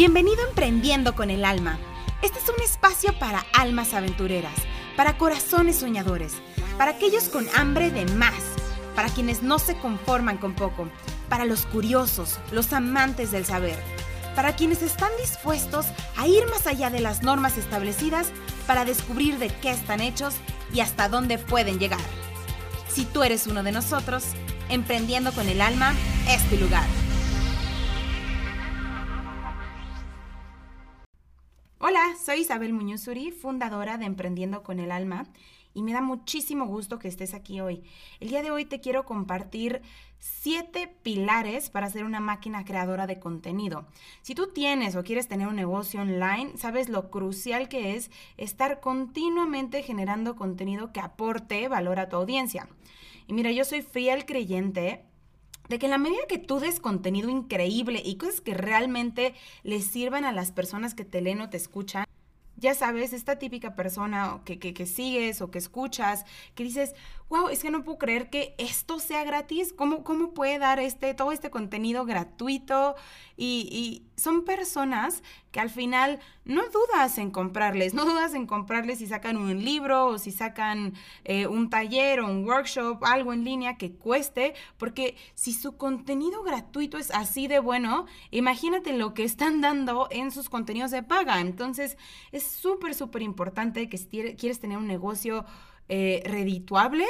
Bienvenido 0.00 0.42
a 0.42 0.48
Emprendiendo 0.48 1.14
con 1.14 1.28
el 1.28 1.44
Alma. 1.44 1.78
Este 2.22 2.38
es 2.38 2.48
un 2.48 2.58
espacio 2.64 3.12
para 3.18 3.44
almas 3.52 3.92
aventureras, 3.92 4.54
para 4.96 5.18
corazones 5.18 5.76
soñadores, 5.76 6.32
para 6.78 6.92
aquellos 6.92 7.24
con 7.24 7.46
hambre 7.54 7.90
de 7.90 8.06
más, 8.14 8.42
para 8.96 9.10
quienes 9.10 9.42
no 9.42 9.58
se 9.58 9.76
conforman 9.76 10.38
con 10.38 10.54
poco, 10.54 10.88
para 11.28 11.44
los 11.44 11.66
curiosos, 11.66 12.38
los 12.50 12.72
amantes 12.72 13.30
del 13.30 13.44
saber, 13.44 13.78
para 14.34 14.56
quienes 14.56 14.80
están 14.80 15.10
dispuestos 15.20 15.84
a 16.16 16.26
ir 16.26 16.46
más 16.46 16.66
allá 16.66 16.88
de 16.88 17.00
las 17.00 17.22
normas 17.22 17.58
establecidas 17.58 18.32
para 18.66 18.86
descubrir 18.86 19.38
de 19.38 19.48
qué 19.48 19.70
están 19.70 20.00
hechos 20.00 20.34
y 20.72 20.80
hasta 20.80 21.10
dónde 21.10 21.36
pueden 21.36 21.78
llegar. 21.78 22.00
Si 22.88 23.04
tú 23.04 23.22
eres 23.22 23.46
uno 23.46 23.62
de 23.62 23.72
nosotros, 23.72 24.24
Emprendiendo 24.70 25.32
con 25.32 25.48
el 25.48 25.60
Alma 25.60 25.94
es 26.28 26.48
tu 26.48 26.56
lugar. 26.56 26.86
Hola, 31.90 32.14
soy 32.24 32.42
Isabel 32.42 32.72
Muñozuri, 32.72 33.32
fundadora 33.32 33.98
de 33.98 34.04
Emprendiendo 34.04 34.62
con 34.62 34.78
el 34.78 34.92
Alma, 34.92 35.26
y 35.74 35.82
me 35.82 35.92
da 35.92 36.00
muchísimo 36.00 36.66
gusto 36.66 37.00
que 37.00 37.08
estés 37.08 37.34
aquí 37.34 37.60
hoy. 37.60 37.82
El 38.20 38.28
día 38.28 38.42
de 38.42 38.52
hoy 38.52 38.64
te 38.64 38.78
quiero 38.78 39.04
compartir 39.04 39.82
siete 40.20 40.86
pilares 41.02 41.68
para 41.68 41.90
ser 41.90 42.04
una 42.04 42.20
máquina 42.20 42.64
creadora 42.64 43.08
de 43.08 43.18
contenido. 43.18 43.88
Si 44.22 44.36
tú 44.36 44.52
tienes 44.52 44.94
o 44.94 45.02
quieres 45.02 45.26
tener 45.26 45.48
un 45.48 45.56
negocio 45.56 46.02
online, 46.02 46.56
sabes 46.56 46.88
lo 46.88 47.10
crucial 47.10 47.68
que 47.68 47.96
es 47.96 48.12
estar 48.36 48.78
continuamente 48.78 49.82
generando 49.82 50.36
contenido 50.36 50.92
que 50.92 51.00
aporte 51.00 51.66
valor 51.66 51.98
a 51.98 52.08
tu 52.08 52.14
audiencia. 52.14 52.68
Y 53.26 53.32
mira, 53.32 53.50
yo 53.50 53.64
soy 53.64 53.82
fiel 53.82 54.26
creyente 54.26 55.09
de 55.70 55.78
que 55.78 55.86
en 55.86 55.92
la 55.92 55.98
medida 55.98 56.26
que 56.28 56.38
tú 56.38 56.58
des 56.58 56.80
contenido 56.80 57.30
increíble 57.30 58.02
y 58.04 58.16
cosas 58.16 58.40
que 58.40 58.54
realmente 58.54 59.34
les 59.62 59.84
sirvan 59.84 60.24
a 60.24 60.32
las 60.32 60.50
personas 60.50 60.94
que 60.94 61.04
te 61.04 61.20
leen 61.20 61.40
o 61.40 61.48
te 61.48 61.58
escuchan, 61.58 62.06
ya 62.56 62.74
sabes, 62.74 63.12
esta 63.12 63.38
típica 63.38 63.76
persona 63.76 64.40
que, 64.44 64.58
que, 64.58 64.86
sigues 64.86 65.40
o 65.40 65.52
que 65.52 65.58
escuchas, 65.58 66.26
que 66.56 66.64
dices, 66.64 66.96
wow, 67.30 67.48
es 67.48 67.62
que 67.62 67.70
no 67.70 67.84
puedo 67.84 67.96
creer 67.96 68.28
que 68.28 68.54
esto 68.58 68.98
sea 68.98 69.22
gratis. 69.22 69.72
¿Cómo, 69.72 70.02
cómo 70.02 70.34
puede 70.34 70.58
dar 70.58 70.80
este, 70.80 71.14
todo 71.14 71.30
este 71.30 71.48
contenido 71.48 72.04
gratuito? 72.04 72.96
Y, 73.36 74.02
son 74.16 74.44
personas 74.44 75.22
que 75.50 75.60
al 75.60 75.70
final 75.70 76.20
no 76.44 76.60
dudas 76.68 77.16
en 77.16 77.30
comprarles, 77.30 77.94
no 77.94 78.04
dudas 78.04 78.34
en 78.34 78.46
comprarles 78.46 78.98
si 78.98 79.06
sacan 79.06 79.38
un 79.38 79.64
libro 79.64 80.08
o 80.08 80.18
si 80.18 80.30
sacan 80.30 80.92
eh, 81.24 81.46
un 81.46 81.70
taller 81.70 82.20
o 82.20 82.26
un 82.26 82.44
workshop, 82.44 83.02
algo 83.02 83.32
en 83.32 83.44
línea 83.44 83.78
que 83.78 83.92
cueste, 83.92 84.52
porque 84.76 85.16
si 85.34 85.54
su 85.54 85.78
contenido 85.78 86.42
gratuito 86.42 86.98
es 86.98 87.10
así 87.12 87.46
de 87.46 87.60
bueno, 87.60 88.04
imagínate 88.30 88.92
lo 88.92 89.14
que 89.14 89.24
están 89.24 89.62
dando 89.62 90.08
en 90.10 90.32
sus 90.32 90.50
contenidos 90.50 90.90
de 90.90 91.02
paga. 91.02 91.40
Entonces, 91.40 91.96
es 92.32 92.42
súper, 92.42 92.94
súper 92.94 93.22
importante 93.22 93.88
que 93.88 93.96
si 93.96 94.06
quieres 94.06 94.60
tener 94.60 94.76
un 94.76 94.86
negocio 94.86 95.46
eh, 95.92 96.22
redituable, 96.24 97.04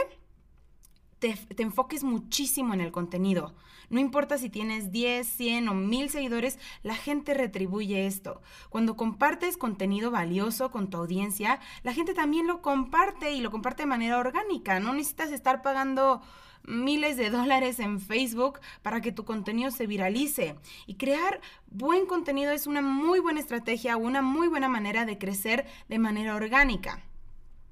te, 1.19 1.37
enfoques 1.59 2.03
muchísimo 2.03 2.73
en 2.73 2.81
el 2.81 2.93
contenido. 2.93 3.55
No 3.91 4.01
importa 4.01 4.39
si 4.39 4.49
tienes 4.49 4.91
10, 4.91 5.29
100 5.29 5.69
o 5.69 5.75
1000 5.75 6.09
seguidores, 6.09 6.59
la 6.83 6.95
gente 6.95 7.35
retribuye 7.35 8.07
esto. 8.07 8.41
Cuando 8.71 8.97
compartes 8.97 9.59
contenido 9.59 10.11
valioso 10.11 10.71
con 10.71 10.89
tu 10.89 10.97
audiencia, 10.97 11.61
la 11.83 11.93
gente 11.93 12.15
también 12.15 12.47
lo 12.47 12.63
comparte 12.63 13.33
y 13.33 13.43
lo 13.43 13.51
comparte 13.51 13.83
de 13.83 13.89
manera 13.89 14.17
orgánica. 14.17 14.81
No 14.81 14.95
necesitas 14.95 15.31
estar 15.31 15.61
pagando 15.61 16.23
miles 16.63 17.19
de 17.19 17.29
dólares 17.29 17.81
en 17.81 18.01
Facebook 18.01 18.61
para 18.81 19.03
que 19.03 19.13
tu 19.13 19.27
contenido 19.27 19.71
se 19.71 19.87
viralice. 19.87 20.57
Y 20.87 20.95
crear 20.95 21.43
buen 21.67 22.07
contenido 22.07 22.51
es 22.53 22.67
una 22.67 22.81
muy 22.81 23.21
buena 23.21 23.41
estrategia, 23.41 23.99
una 23.99 24.23
muy 24.23 24.49
buena 24.49 24.71
manera 24.71 25.05
de 25.05 25.19
crecer 25.19 25.67
de 25.91 25.99
manera 25.99 26.35
orgánica. 26.35 27.05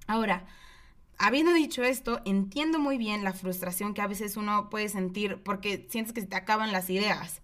Ahora, 0.06 0.46
Habiendo 1.20 1.52
dicho 1.52 1.82
esto, 1.82 2.20
entiendo 2.24 2.78
muy 2.78 2.96
bien 2.96 3.24
la 3.24 3.32
frustración 3.32 3.92
que 3.92 4.00
a 4.00 4.06
veces 4.06 4.36
uno 4.36 4.70
puede 4.70 4.88
sentir 4.88 5.42
porque 5.42 5.84
sientes 5.90 6.12
que 6.12 6.20
se 6.20 6.28
te 6.28 6.36
acaban 6.36 6.70
las 6.70 6.88
ideas. 6.90 7.42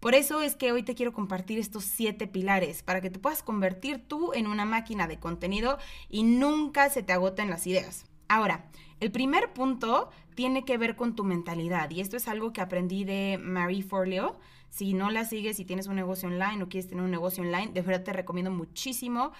Por 0.00 0.16
eso 0.16 0.42
es 0.42 0.56
que 0.56 0.72
hoy 0.72 0.82
te 0.82 0.96
quiero 0.96 1.12
compartir 1.12 1.60
estos 1.60 1.84
siete 1.84 2.26
pilares 2.26 2.82
para 2.82 3.00
que 3.00 3.10
te 3.10 3.20
puedas 3.20 3.44
convertir 3.44 4.08
tú 4.08 4.32
en 4.34 4.48
una 4.48 4.64
máquina 4.64 5.06
de 5.06 5.20
contenido 5.20 5.78
y 6.08 6.24
nunca 6.24 6.90
se 6.90 7.04
te 7.04 7.12
agoten 7.12 7.48
las 7.48 7.64
ideas. 7.68 8.06
Ahora, 8.26 8.68
el 8.98 9.12
primer 9.12 9.52
punto 9.52 10.10
tiene 10.34 10.64
que 10.64 10.76
ver 10.76 10.96
con 10.96 11.14
tu 11.14 11.22
mentalidad 11.22 11.90
y 11.90 12.00
esto 12.00 12.16
es 12.16 12.26
algo 12.26 12.52
que 12.52 12.60
aprendí 12.60 13.04
de 13.04 13.38
Marie 13.40 13.84
Forleo. 13.84 14.36
Si 14.68 14.94
no 14.94 15.12
la 15.12 15.24
sigues, 15.24 15.58
si 15.58 15.64
tienes 15.64 15.86
un 15.86 15.94
negocio 15.94 16.28
online 16.28 16.64
o 16.64 16.68
quieres 16.68 16.88
tener 16.88 17.04
un 17.04 17.12
negocio 17.12 17.44
online, 17.44 17.70
de 17.72 17.82
verdad 17.82 18.02
te 18.02 18.12
recomiendo 18.12 18.50
muchísimo 18.50 19.30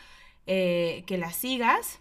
eh, 0.47 1.03
que 1.09 1.19
la 1.19 1.32
sigas 1.32 1.99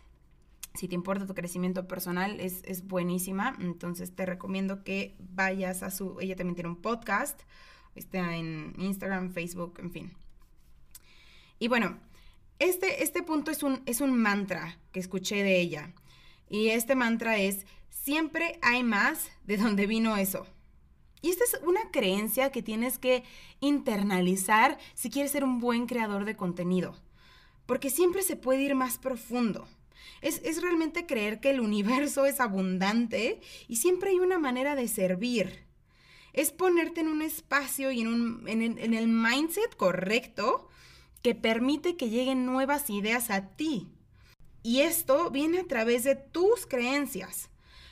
si 0.74 0.88
te 0.88 0.96
importa 0.96 1.26
tu 1.26 1.36
crecimiento 1.36 1.88
personal, 1.88 2.40
es, 2.40 2.88
buenísima. 2.88 3.56
Entonces 3.60 4.16
te 4.16 4.26
recomiendo 4.26 4.84
que 4.84 5.16
vayas 5.20 5.84
a 5.84 5.92
su... 5.92 6.20
Ella 6.20 6.36
también 6.36 6.56
tiene 6.56 6.70
un 6.70 6.82
podcast. 6.82 7.42
Está 7.96 8.36
en 8.38 8.74
Instagram, 8.78 9.32
Facebook, 9.32 9.80
en 9.80 9.92
fin. 9.92 10.14
Y 11.60 11.68
bueno, 11.68 11.98
este, 12.60 13.04
este 13.04 13.22
punto 13.22 13.52
es 13.52 13.64
un, 13.64 13.82
es 13.86 14.02
un 14.02 14.18
mantra 14.18 14.78
que 14.92 15.00
escuché 15.00 15.44
de 15.44 15.60
ella. 15.60 15.94
Y 16.50 16.70
este 16.70 16.96
mantra 16.96 17.38
es, 17.38 17.66
siempre 17.90 18.58
hay 18.62 18.84
más 18.84 19.30
de 19.44 19.58
donde 19.58 19.88
vino 19.88 20.16
eso. 20.16 20.46
Y 21.22 21.30
esta 21.30 21.44
es 21.44 21.60
una 21.64 21.92
creencia 21.92 22.52
que 22.52 22.64
tienes 22.64 22.98
que 22.98 23.24
internalizar 23.60 24.80
si 24.96 25.10
quieres 25.10 25.32
ser 25.32 25.44
un 25.44 25.60
buen 25.60 25.86
creador 25.86 26.26
de 26.26 26.36
contenido. 26.36 26.96
Porque 27.66 27.90
siempre 27.90 28.24
se 28.24 28.36
puede 28.38 28.64
ir 28.64 28.74
más 28.74 28.98
profundo. 28.98 29.68
Es, 30.22 30.62
realmente 30.62 31.06
creer 31.06 31.40
que 31.40 31.50
el 31.50 31.60
universo 31.60 32.26
es 32.26 32.40
abundante 32.40 33.42
y 33.68 33.78
siempre 33.78 34.12
hay 34.12 34.20
una 34.20 34.38
manera 34.38 34.76
de 34.76 34.88
servir. 34.88 35.64
Es 36.34 36.52
ponerte 36.52 37.02
en 37.02 37.08
un 37.08 37.22
espacio 37.22 37.92
y 37.92 38.02
en, 38.02 38.08
un, 38.08 38.48
en 38.48 38.94
el 38.94 39.08
mindset 39.08 39.76
correcto 39.76 40.70
que 41.22 41.36
permite 41.36 41.98
que 41.98 42.10
lleguen 42.10 42.46
nuevas 42.46 42.90
ideas 42.90 43.30
a 43.30 43.50
ti. 43.50 43.88
Y 44.64 44.82
esto 44.82 45.30
viene 45.32 45.60
a 45.60 45.68
través 45.68 46.04
de 46.04 46.16
tus 46.16 46.66
creencias. 46.66 47.50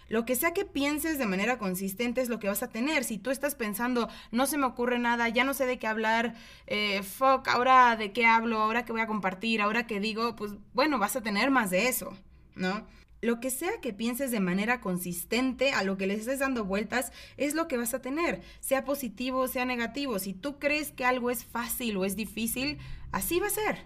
Lo 0.09 0.25
que 0.25 0.35
sea 0.35 0.53
que 0.53 0.65
pienses 0.65 1.19
de 1.19 1.27
manera 1.27 1.59
consistente 1.59 2.19
es 2.19 2.29
lo 2.29 2.39
que 2.39 2.47
vas 2.47 2.63
a 2.63 2.69
tener. 2.69 3.03
Si 3.03 3.19
tú 3.19 3.29
estás 3.29 3.55
pensando, 3.55 4.09
no 4.31 4.47
se 4.47 4.57
me 4.57 4.65
ocurre 4.65 4.99
nada, 4.99 5.29
ya 5.29 5.43
no 5.43 5.53
sé 5.53 5.67
de 5.67 5.77
qué 5.77 5.87
hablar, 5.87 6.33
eh, 6.67 7.03
fuck, 7.03 7.47
ahora 7.47 7.95
de 7.95 8.11
qué 8.11 8.25
hablo, 8.25 8.59
ahora 8.59 8.85
qué 8.85 8.91
voy 8.91 9.01
a 9.01 9.07
compartir, 9.07 9.61
ahora 9.61 9.85
qué 9.87 9.99
digo, 9.99 10.35
pues 10.35 10.53
bueno, 10.73 10.97
vas 10.97 11.15
a 11.15 11.21
tener 11.21 11.51
más 11.51 11.69
de 11.69 11.87
eso, 11.87 12.17
¿no? 12.55 12.87
Lo 13.21 13.39
que 13.39 13.51
sea 13.51 13.81
que 13.81 13.93
pienses 13.93 14.31
de 14.31 14.39
manera 14.39 14.79
consistente, 14.79 15.73
a 15.73 15.83
lo 15.83 15.97
que 15.97 16.07
le 16.07 16.13
estés 16.13 16.39
dando 16.39 16.63
vueltas, 16.63 17.11
es 17.37 17.53
lo 17.53 17.67
que 17.67 17.77
vas 17.77 17.93
a 17.93 18.01
tener, 18.01 18.41
sea 18.61 18.85
positivo, 18.85 19.47
sea 19.47 19.65
negativo. 19.65 20.19
Si 20.19 20.33
tú 20.33 20.57
crees 20.57 20.91
que 20.91 21.05
algo 21.05 21.29
es 21.29 21.45
fácil 21.45 21.97
o 21.97 22.05
es 22.05 22.15
difícil, 22.15 22.79
así 23.11 23.39
va 23.39 23.47
a 23.47 23.51
ser. 23.51 23.85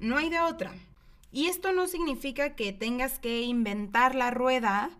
No 0.00 0.18
hay 0.18 0.28
de 0.28 0.40
otra. 0.40 0.74
Y 1.30 1.46
esto 1.46 1.72
no 1.72 1.86
significa 1.86 2.56
que 2.56 2.72
tengas 2.72 3.18
que 3.18 3.42
inventar 3.42 4.14
la 4.14 4.30
rueda 4.30 4.90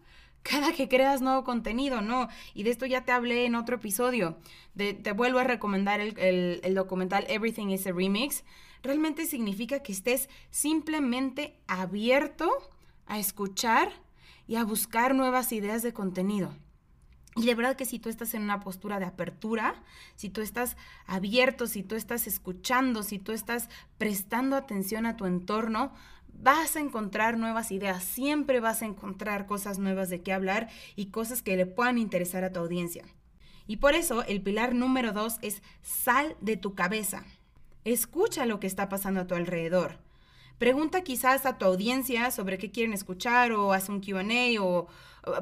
cada 0.45 0.73
que 0.73 0.89
creas 0.89 1.23
nuevo 1.23 1.43
contenido, 1.43 2.01
¿no? 2.03 2.29
Y 2.55 2.63
de 2.63 2.71
esto 2.71 2.87
ya 2.87 3.05
te 3.05 3.13
hablé 3.13 3.47
en 3.47 3.57
otro 3.57 3.77
episodio. 3.77 4.39
te 4.77 5.13
vuelvo 5.13 5.41
a 5.41 5.45
recomendar 5.45 6.01
el, 6.01 6.61
el 6.63 6.75
documental 6.75 7.27
Everything 7.29 7.71
is 7.71 7.87
a 7.87 7.93
Remix. 7.93 8.45
Realmente 8.83 9.27
significa 9.27 9.83
que 9.83 9.93
estés 9.93 10.29
simplemente 10.51 11.59
abierto 11.67 12.51
a 13.07 13.19
escuchar 13.19 13.91
y 14.47 14.57
a 14.57 14.65
buscar 14.65 15.15
nuevas 15.15 15.51
ideas 15.53 15.83
de 15.83 15.95
contenido. 15.95 16.55
Y 17.37 17.47
de 17.47 17.55
verdad 17.55 17.77
que 17.77 17.85
si 17.85 17.99
tú 17.99 18.09
estás 18.11 18.35
en 18.35 18.43
una 18.43 18.61
postura 18.61 19.01
de 19.01 19.07
apertura, 19.07 19.83
si 20.15 20.29
tú 20.29 20.41
estás 20.41 20.77
abierto, 21.07 21.67
si 21.67 21.83
tú 21.83 21.97
estás 21.97 22.27
escuchando, 22.27 23.03
si 23.03 23.19
tú 23.19 23.33
estás 23.33 23.69
prestando 23.99 24.55
atención 24.55 25.05
a 25.05 25.17
tu 25.17 25.27
entorno, 25.27 25.93
vas 26.41 26.77
a 26.77 26.81
encontrar 26.81 27.39
nuevas 27.39 27.71
ideas, 27.71 28.03
siempre 28.03 28.61
vas 28.61 28.83
a 28.83 28.87
encontrar 28.87 29.47
cosas 29.47 29.79
nuevas 29.79 30.11
de 30.11 30.23
qué 30.23 30.33
hablar 30.33 30.69
y 30.97 31.07
cosas 31.07 31.43
que 31.43 31.57
le 31.57 31.67
puedan 31.67 31.99
interesar 31.99 32.45
a 32.45 32.53
tu 32.53 32.61
audiencia. 32.61 33.05
Y 33.67 33.79
por 33.79 33.95
eso 33.95 34.25
el 34.25 34.43
pilar 34.43 34.75
número 34.75 35.13
dos 35.13 35.39
es 35.43 35.63
sal 35.83 36.37
de 36.41 36.57
tu 36.57 36.75
cabeza. 36.75 37.25
Escucha 37.85 38.47
lo 38.47 38.61
que 38.61 38.67
está 38.67 38.89
pasando 38.89 39.21
a 39.21 39.27
tu 39.27 39.35
alrededor. 39.35 39.99
Pregunta 40.59 41.03
quizás 41.03 41.47
a 41.47 41.59
tu 41.59 41.65
audiencia 41.65 42.31
sobre 42.31 42.59
qué 42.59 42.71
quieren 42.71 42.93
escuchar 42.93 43.53
o 43.53 43.73
haz 43.73 43.89
un 43.89 44.01
QA 44.01 44.23
o, 44.63 44.87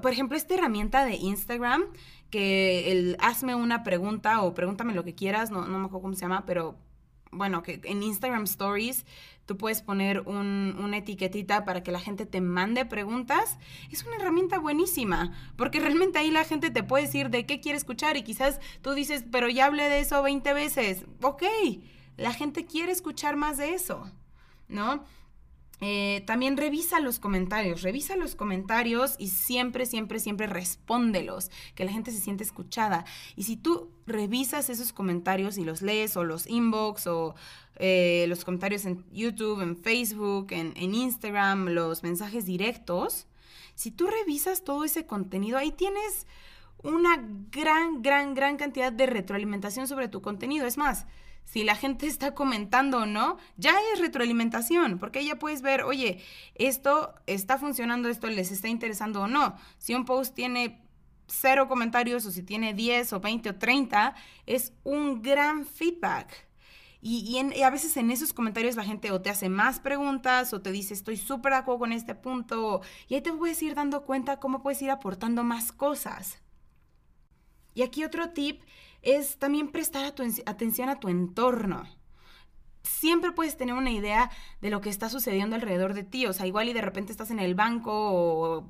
por 0.01 0.13
ejemplo, 0.13 0.37
esta 0.37 0.55
herramienta 0.55 1.05
de 1.05 1.17
Instagram 1.17 1.85
que 2.31 2.91
el 2.91 3.17
hazme 3.21 3.55
una 3.55 3.83
pregunta 3.83 4.43
o 4.43 4.55
pregúntame 4.55 4.95
lo 4.95 5.05
que 5.05 5.15
quieras, 5.15 5.51
no, 5.51 5.67
no 5.67 5.79
me 5.79 5.85
acuerdo 5.85 6.03
cómo 6.03 6.15
se 6.15 6.23
llama, 6.23 6.47
pero 6.47 6.77
bueno, 7.33 7.63
que 7.63 7.81
en 7.85 8.03
Instagram 8.03 8.45
Stories 8.45 9.05
tú 9.47 9.57
puedes 9.57 9.83
poner 9.83 10.21
una 10.21 10.97
etiquetita 10.97 11.65
para 11.65 11.83
que 11.83 11.91
la 11.91 11.99
gente 11.99 12.27
te 12.27 12.41
mande 12.41 12.85
preguntas, 12.87 13.59
es 13.91 14.05
una 14.05 14.17
herramienta 14.17 14.59
buenísima, 14.59 15.33
porque 15.57 15.81
realmente 15.81 16.19
ahí 16.19 16.31
la 16.31 16.45
gente 16.45 16.71
te 16.71 16.83
puede 16.83 17.07
decir 17.07 17.31
de 17.31 17.45
qué 17.45 17.61
quiere 17.61 17.79
escuchar 17.79 18.17
y 18.17 18.23
quizás 18.23 18.61
tú 18.83 18.93
dices, 18.93 19.25
pero 19.33 19.49
ya 19.49 19.67
hablé 19.67 19.89
de 19.89 20.01
eso 20.01 20.23
20 20.23 20.53
veces, 20.53 21.07
ok, 21.23 21.43
La 22.19 22.33
gente 22.35 22.67
quiere 22.67 22.93
escuchar 22.93 23.37
más 23.37 23.57
de 23.57 23.73
eso, 23.73 24.11
¿no? 24.69 25.03
Eh, 25.85 26.23
también 26.27 26.57
revisa 26.57 27.01
los 27.01 27.19
comentarios, 27.19 27.83
revisa 27.83 28.15
los 28.15 28.37
comentarios 28.37 29.17
y 29.19 29.27
siempre, 29.29 29.85
siempre, 29.85 30.21
siempre 30.21 30.47
respóndelos, 30.47 31.51
que 31.75 31.85
la 31.85 31.91
gente 31.91 32.13
se 32.13 32.21
siente 32.21 32.45
escuchada. 32.45 33.05
Y 33.35 33.43
si 33.43 33.57
tú 33.57 33.91
revisas 34.07 34.71
esos 34.71 34.93
comentarios 34.93 35.59
y 35.59 35.65
los 35.65 35.83
lees 35.83 36.17
o 36.17 36.23
los 36.23 36.47
inbox 36.47 37.09
o 37.09 37.35
eh, 37.81 38.27
los 38.29 38.45
comentarios 38.45 38.85
en 38.85 39.05
YouTube, 39.11 39.61
en 39.61 39.77
Facebook, 39.77 40.53
en, 40.53 40.73
en 40.77 40.95
Instagram, 40.95 41.71
los 41.71 42.05
mensajes 42.05 42.47
directos, 42.47 43.27
si 43.75 43.91
tú 43.91 44.07
revisas 44.07 44.63
todo 44.63 44.85
ese 44.85 45.05
contenido, 45.05 45.59
ahí 45.59 45.73
tienes 45.73 46.29
una 46.85 47.17
gran, 47.51 48.03
gran, 48.03 48.35
gran 48.35 48.57
cantidad 48.57 48.93
de 48.93 49.07
retroalimentación 49.07 49.89
sobre 49.89 50.07
tu 50.07 50.23
contenido. 50.23 50.65
Es 50.65 50.79
más, 50.79 51.07
si 51.45 51.65
la 51.65 51.77
gente 51.77 52.07
está 52.09 52.35
comentando 52.35 52.99
o 52.99 53.07
no, 53.07 53.39
ya 53.57 53.75
es 53.93 54.01
retroalimentación, 54.01 54.99
porque 54.99 55.25
ya 55.25 55.39
puedes 55.39 55.63
ver, 55.63 55.83
oye, 55.83 56.23
esto 56.55 57.15
está 57.27 57.59
funcionando, 57.59 58.09
esto 58.09 58.29
les 58.29 58.51
está 58.51 58.69
interesando 58.69 59.23
o 59.23 59.27
no. 59.27 59.57
Si 59.79 59.95
un 59.95 60.05
post 60.05 60.35
tiene 60.35 60.83
cero 61.27 61.69
comentarios 61.69 62.27
o 62.27 62.31
si 62.31 62.43
tiene 62.43 62.75
10 62.75 63.13
o 63.15 63.21
20 63.21 63.51
o 63.51 63.55
30, 63.57 64.15
es 64.47 64.73
un 64.85 65.23
gran 65.23 65.65
feedback. 65.67 66.47
Y, 67.05 67.37
a 67.65 67.71
veces 67.71 67.97
en 67.97 68.13
esos 68.13 68.33
comentarios 68.33 68.77
la 68.77 68.85
gente 68.85 69.11
o 69.11 69.21
te 69.21 69.29
hace 69.29 69.49
más 69.49 69.81
preguntas 69.81 70.53
o 70.53 70.63
te 70.63 70.71
dice 70.71 70.95
estoy 70.95 71.17
súper 71.17 71.51
de 71.51 71.59
acuerdo 71.59 71.81
con 71.81 71.93
este 71.93 72.15
punto 72.15 72.81
y 73.09 73.17
ahí 73.17 73.21
te 73.21 73.33
puedes 73.33 73.61
ir 73.61 73.75
dando 73.75 74.05
cuenta 74.05 74.39
cómo 74.39 74.63
puedes 74.63 74.81
ir 74.83 74.91
aportando 74.93 75.43
más 75.43 75.73
cosas. 75.73 76.39
Y 77.75 77.83
aquí 77.83 78.05
otro 78.05 78.31
tip 78.31 78.63
es 79.03 79.37
también 79.39 79.69
prestar 79.69 80.05
atención 80.47 80.89
a 80.89 81.01
tu 81.01 81.09
entorno. 81.09 81.85
Siempre 82.85 83.31
puedes 83.31 83.57
tener 83.57 83.77
una 83.77 83.93
idea 83.93 84.31
de 84.61 84.71
lo 84.71 84.81
que 84.81 84.89
está 84.89 85.09
sucediendo 85.09 85.55
alrededor 85.55 85.95
de 85.95 86.03
ti. 86.03 86.27
O 86.27 86.33
sea, 86.33 86.47
igual 86.47 86.69
y 86.69 86.73
de 86.73 86.81
repente 86.81 87.13
estás 87.13 87.31
en 87.31 87.39
el 87.39 87.55
banco 87.55 87.93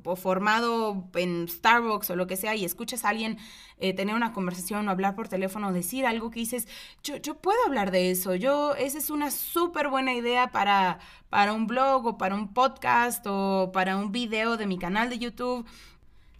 o, 0.05 0.17
formado 0.17 1.08
en 1.14 1.49
Starbucks 1.49 2.11
o 2.11 2.17
lo 2.17 2.26
que 2.26 2.37
sea 2.37 2.55
y 2.55 2.67
escuchas 2.67 3.05
a 3.05 3.08
alguien 3.08 3.38
eh, 3.79 3.94
tener 3.94 4.14
una 4.14 4.34
conversación 4.34 4.87
o 4.87 4.90
hablar 4.90 5.14
por 5.14 5.29
teléfono 5.29 5.69
o 5.69 5.73
decir 5.73 6.05
algo 6.05 6.31
que 6.31 6.40
dices, 6.40 6.69
yo, 7.02 7.17
yo 7.17 7.37
puedo 7.37 7.58
hablar 7.67 7.90
de 7.90 8.11
eso. 8.11 8.34
Yo, 8.34 8.75
esa 8.75 8.99
es 8.99 9.08
una 9.08 9.31
súper 9.31 9.88
buena 9.88 10.12
idea 10.12 10.50
para, 10.50 10.99
para 11.31 11.55
un 11.55 11.67
blog 11.67 12.06
o 12.06 12.19
para 12.19 12.34
un 12.34 12.52
podcast 12.52 13.25
o 13.26 13.70
para 13.73 13.96
un 13.96 14.12
video 14.12 14.58
de 14.58 14.67
mi 14.67 14.79
canal 14.79 15.08
de 15.08 15.19
YouTube. 15.19 15.67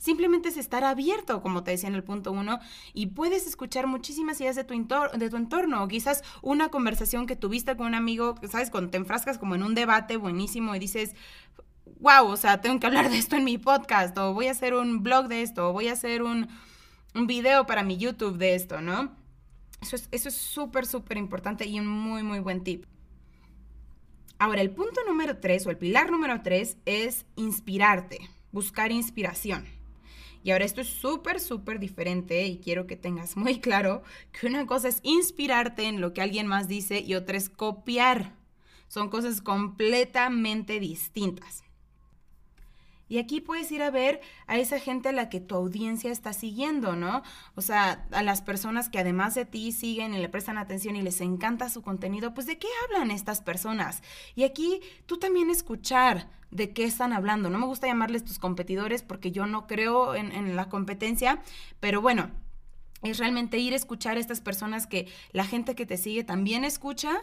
Simplemente 0.03 0.49
es 0.49 0.57
estar 0.57 0.83
abierto, 0.83 1.43
como 1.43 1.63
te 1.63 1.71
decía 1.71 1.89
en 1.89 1.95
el 1.95 2.03
punto 2.03 2.33
uno, 2.33 2.59
y 2.93 3.07
puedes 3.07 3.47
escuchar 3.47 3.87
muchísimas 3.87 4.41
ideas 4.41 4.57
de 4.57 4.65
tu, 4.65 4.75
entorno, 4.75 5.85
o 5.85 5.87
quizás 5.87 6.25
una 6.43 6.71
conversación 6.71 7.25
que 7.25 7.37
tuviste 7.37 7.77
con 7.77 7.87
un 7.87 7.95
amigo, 7.95 8.35
¿sabes? 8.51 8.71
Cuando 8.71 8.91
te 8.91 8.97
enfrascas 8.97 9.39
como 9.39 9.55
en 9.55 9.63
un 9.63 9.77
debate 9.77 10.17
buenísimo 10.17 10.75
y 10.75 10.81
dices, 10.81 11.15
wow, 12.01 12.27
o 12.27 12.37
sea, 12.37 12.61
tengo 12.61 12.81
que 12.81 12.87
hablar 12.89 13.11
de 13.11 13.19
esto 13.19 13.37
en 13.37 13.45
mi 13.45 13.59
podcast, 13.59 14.19
o 14.19 14.35
voy 14.35 14.49
a 14.49 14.51
hacer 14.51 14.75
un 14.75 15.05
blog 15.05 15.29
de 15.29 15.43
esto, 15.43 15.69
o 15.69 15.73
voy 15.73 15.87
a 15.87 15.93
hacer 15.93 16.25
un, 16.25 16.49
un 17.15 17.29
video 17.29 17.67
para 17.67 17.85
mi 17.85 17.97
YouTube 17.97 18.39
de 18.39 18.57
esto, 18.57 18.81
¿no? 18.81 19.15
Eso 19.83 19.95
es 19.95 20.09
eso 20.11 20.31
es 20.31 20.35
súper, 20.35 20.85
súper 20.85 21.17
importante 21.17 21.65
y 21.65 21.79
un 21.79 21.87
muy, 21.87 22.25
muy 22.25 22.41
buen 22.41 22.65
tip. 22.65 22.87
Ahora, 24.41 24.63
el 24.63 24.73
punto 24.73 25.01
número 25.07 25.39
tres 25.39 25.65
o 25.65 25.71
el 25.71 25.79
pilar 25.79 26.11
número 26.11 26.43
tres 26.43 26.77
es 26.87 27.25
inspirarte, 27.37 28.19
buscar 28.51 28.91
inspiración. 28.91 29.65
Y 30.43 30.50
ahora 30.50 30.65
esto 30.65 30.81
es 30.81 30.89
súper, 30.89 31.41
súper 31.41 31.79
diferente 31.79 32.47
y 32.47 32.59
quiero 32.59 32.87
que 32.87 32.97
tengas 32.97 33.37
muy 33.37 33.61
claro 33.61 34.03
que 34.33 34.47
una 34.47 34.67
cosa 34.67 34.89
es 34.89 35.00
inspirarte 35.03 35.85
en 35.85 36.00
lo 36.00 36.12
que 36.12 36.23
alguien 36.23 36.47
más 36.47 36.69
dice 36.69 37.00
y 37.00 37.15
otra 37.15 37.37
es 37.37 37.49
copiar. 37.49 38.35
Son 38.89 39.09
cosas 39.09 39.41
completamente 39.41 40.79
distintas. 40.81 41.65
Y 43.12 43.19
aquí 43.19 43.43
puedes 43.43 43.70
ir 43.70 43.82
a 43.82 43.91
ver 43.91 44.23
a 44.47 44.56
esa 44.56 44.81
gente 44.81 45.11
a 45.11 45.12
la 45.12 45.29
que 45.29 45.38
tu 45.38 45.55
audiencia 45.55 46.11
está 46.11 46.32
siguiendo, 46.32 46.97
¿no? 46.97 47.23
O 47.55 47.61
sea, 47.61 48.06
a 48.11 48.23
las 48.23 48.41
personas 48.41 48.88
que 48.88 48.99
además 48.99 49.35
de 49.35 49.44
ti 49.44 49.70
siguen 49.70 50.14
y 50.14 50.19
le 50.19 50.31
prestan 50.31 50.56
atención 50.56 50.97
y 50.97 51.03
les 51.03 51.20
encanta 51.20 51.69
su 51.69 51.82
contenido, 51.82 52.32
pues 52.32 52.47
de 52.47 52.56
qué 52.56 52.69
hablan 52.85 53.11
estas 53.11 53.43
personas. 53.43 54.03
Y 54.35 54.44
aquí 54.44 54.81
tú 55.05 55.19
también 55.19 55.50
escuchar 55.50 56.31
de 56.50 56.73
qué 56.73 56.85
están 56.85 57.12
hablando. 57.12 57.50
No 57.50 57.59
me 57.59 57.67
gusta 57.67 57.87
llamarles 57.87 58.25
tus 58.25 58.38
competidores 58.38 59.03
porque 59.03 59.31
yo 59.31 59.44
no 59.44 59.67
creo 59.67 60.15
en, 60.15 60.32
en 60.32 60.56
la 60.56 60.70
competencia, 60.70 61.43
pero 61.81 62.00
bueno, 62.00 62.31
es 63.03 63.19
realmente 63.19 63.58
ir 63.58 63.75
a 63.75 63.76
escuchar 63.76 64.17
a 64.17 64.20
estas 64.20 64.41
personas 64.41 64.87
que 64.87 65.06
la 65.32 65.44
gente 65.44 65.75
que 65.75 65.85
te 65.85 65.99
sigue 65.99 66.25
también 66.25 66.65
escucha 66.65 67.20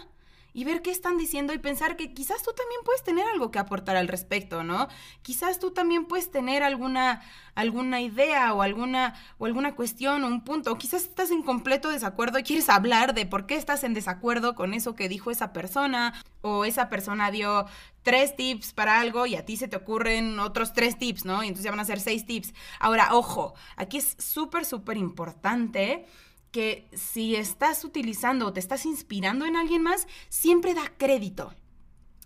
y 0.54 0.64
ver 0.64 0.82
qué 0.82 0.92
están 0.92 1.18
diciendo 1.18 1.54
y 1.54 1.60
pensar 1.60 1.96
que 1.96 2.14
quizás 2.14 2.42
tú 2.44 2.52
también 2.56 2.82
puedes 2.84 3.04
tener 3.04 3.26
algo 3.28 3.52
que 3.52 3.60
aportar 3.60 3.96
al 3.96 4.08
respecto, 4.08 4.64
¿no? 4.64 4.88
Quizás 5.22 5.60
tú 5.60 5.72
también 5.72 6.06
puedes 6.06 6.32
tener 6.32 6.64
alguna, 6.64 7.22
alguna 7.56 8.02
idea 8.02 8.54
o 8.54 8.62
alguna, 8.62 9.16
o 9.38 9.46
alguna 9.46 9.76
cuestión 9.76 10.24
o 10.24 10.28
un 10.28 10.44
punto, 10.44 10.72
o 10.72 10.78
quizás 10.78 11.04
estás 11.04 11.32
en 11.32 11.44
completo 11.44 11.90
desacuerdo 11.90 12.40
y 12.40 12.44
quieres 12.44 12.70
hablar 12.70 13.14
de 13.14 13.26
por 13.26 13.46
qué 13.46 13.56
estás 13.56 13.84
en 13.84 13.94
desacuerdo 13.94 14.56
con 14.56 14.74
eso 14.74 14.96
que 14.96 15.10
dijo 15.10 15.32
esa 15.32 15.54
persona, 15.54 16.14
o 16.42 16.66
esa 16.66 16.90
persona 16.90 17.32
dio 17.32 17.66
tres 18.04 18.36
tips 18.36 18.74
para 18.74 19.00
algo 19.00 19.26
y 19.26 19.36
a 19.36 19.46
ti 19.46 19.58
se 19.58 19.68
te 19.68 19.76
ocurren 19.76 20.40
otros 20.40 20.74
tres 20.74 20.98
tips, 20.98 21.26
¿no? 21.26 21.44
Y 21.44 21.48
entonces 21.48 21.66
ya 21.66 21.72
van 21.72 21.80
a 21.80 21.86
ser 21.86 22.00
seis 22.00 22.26
tips. 22.26 22.54
Ahora, 22.80 23.10
ojo, 23.14 23.54
aquí 23.76 23.98
es 23.98 24.16
súper, 24.20 24.66
súper 24.66 24.98
importante 24.98 26.06
que 26.52 26.88
si 26.94 27.36
estás 27.36 27.84
utilizando 27.84 28.48
o 28.48 28.54
te 28.54 28.60
estás 28.60 28.86
inspirando 28.86 29.46
en 29.46 29.56
alguien 29.56 29.82
más, 29.82 30.08
siempre 30.30 30.74
da 30.74 30.92
crédito. 30.98 31.54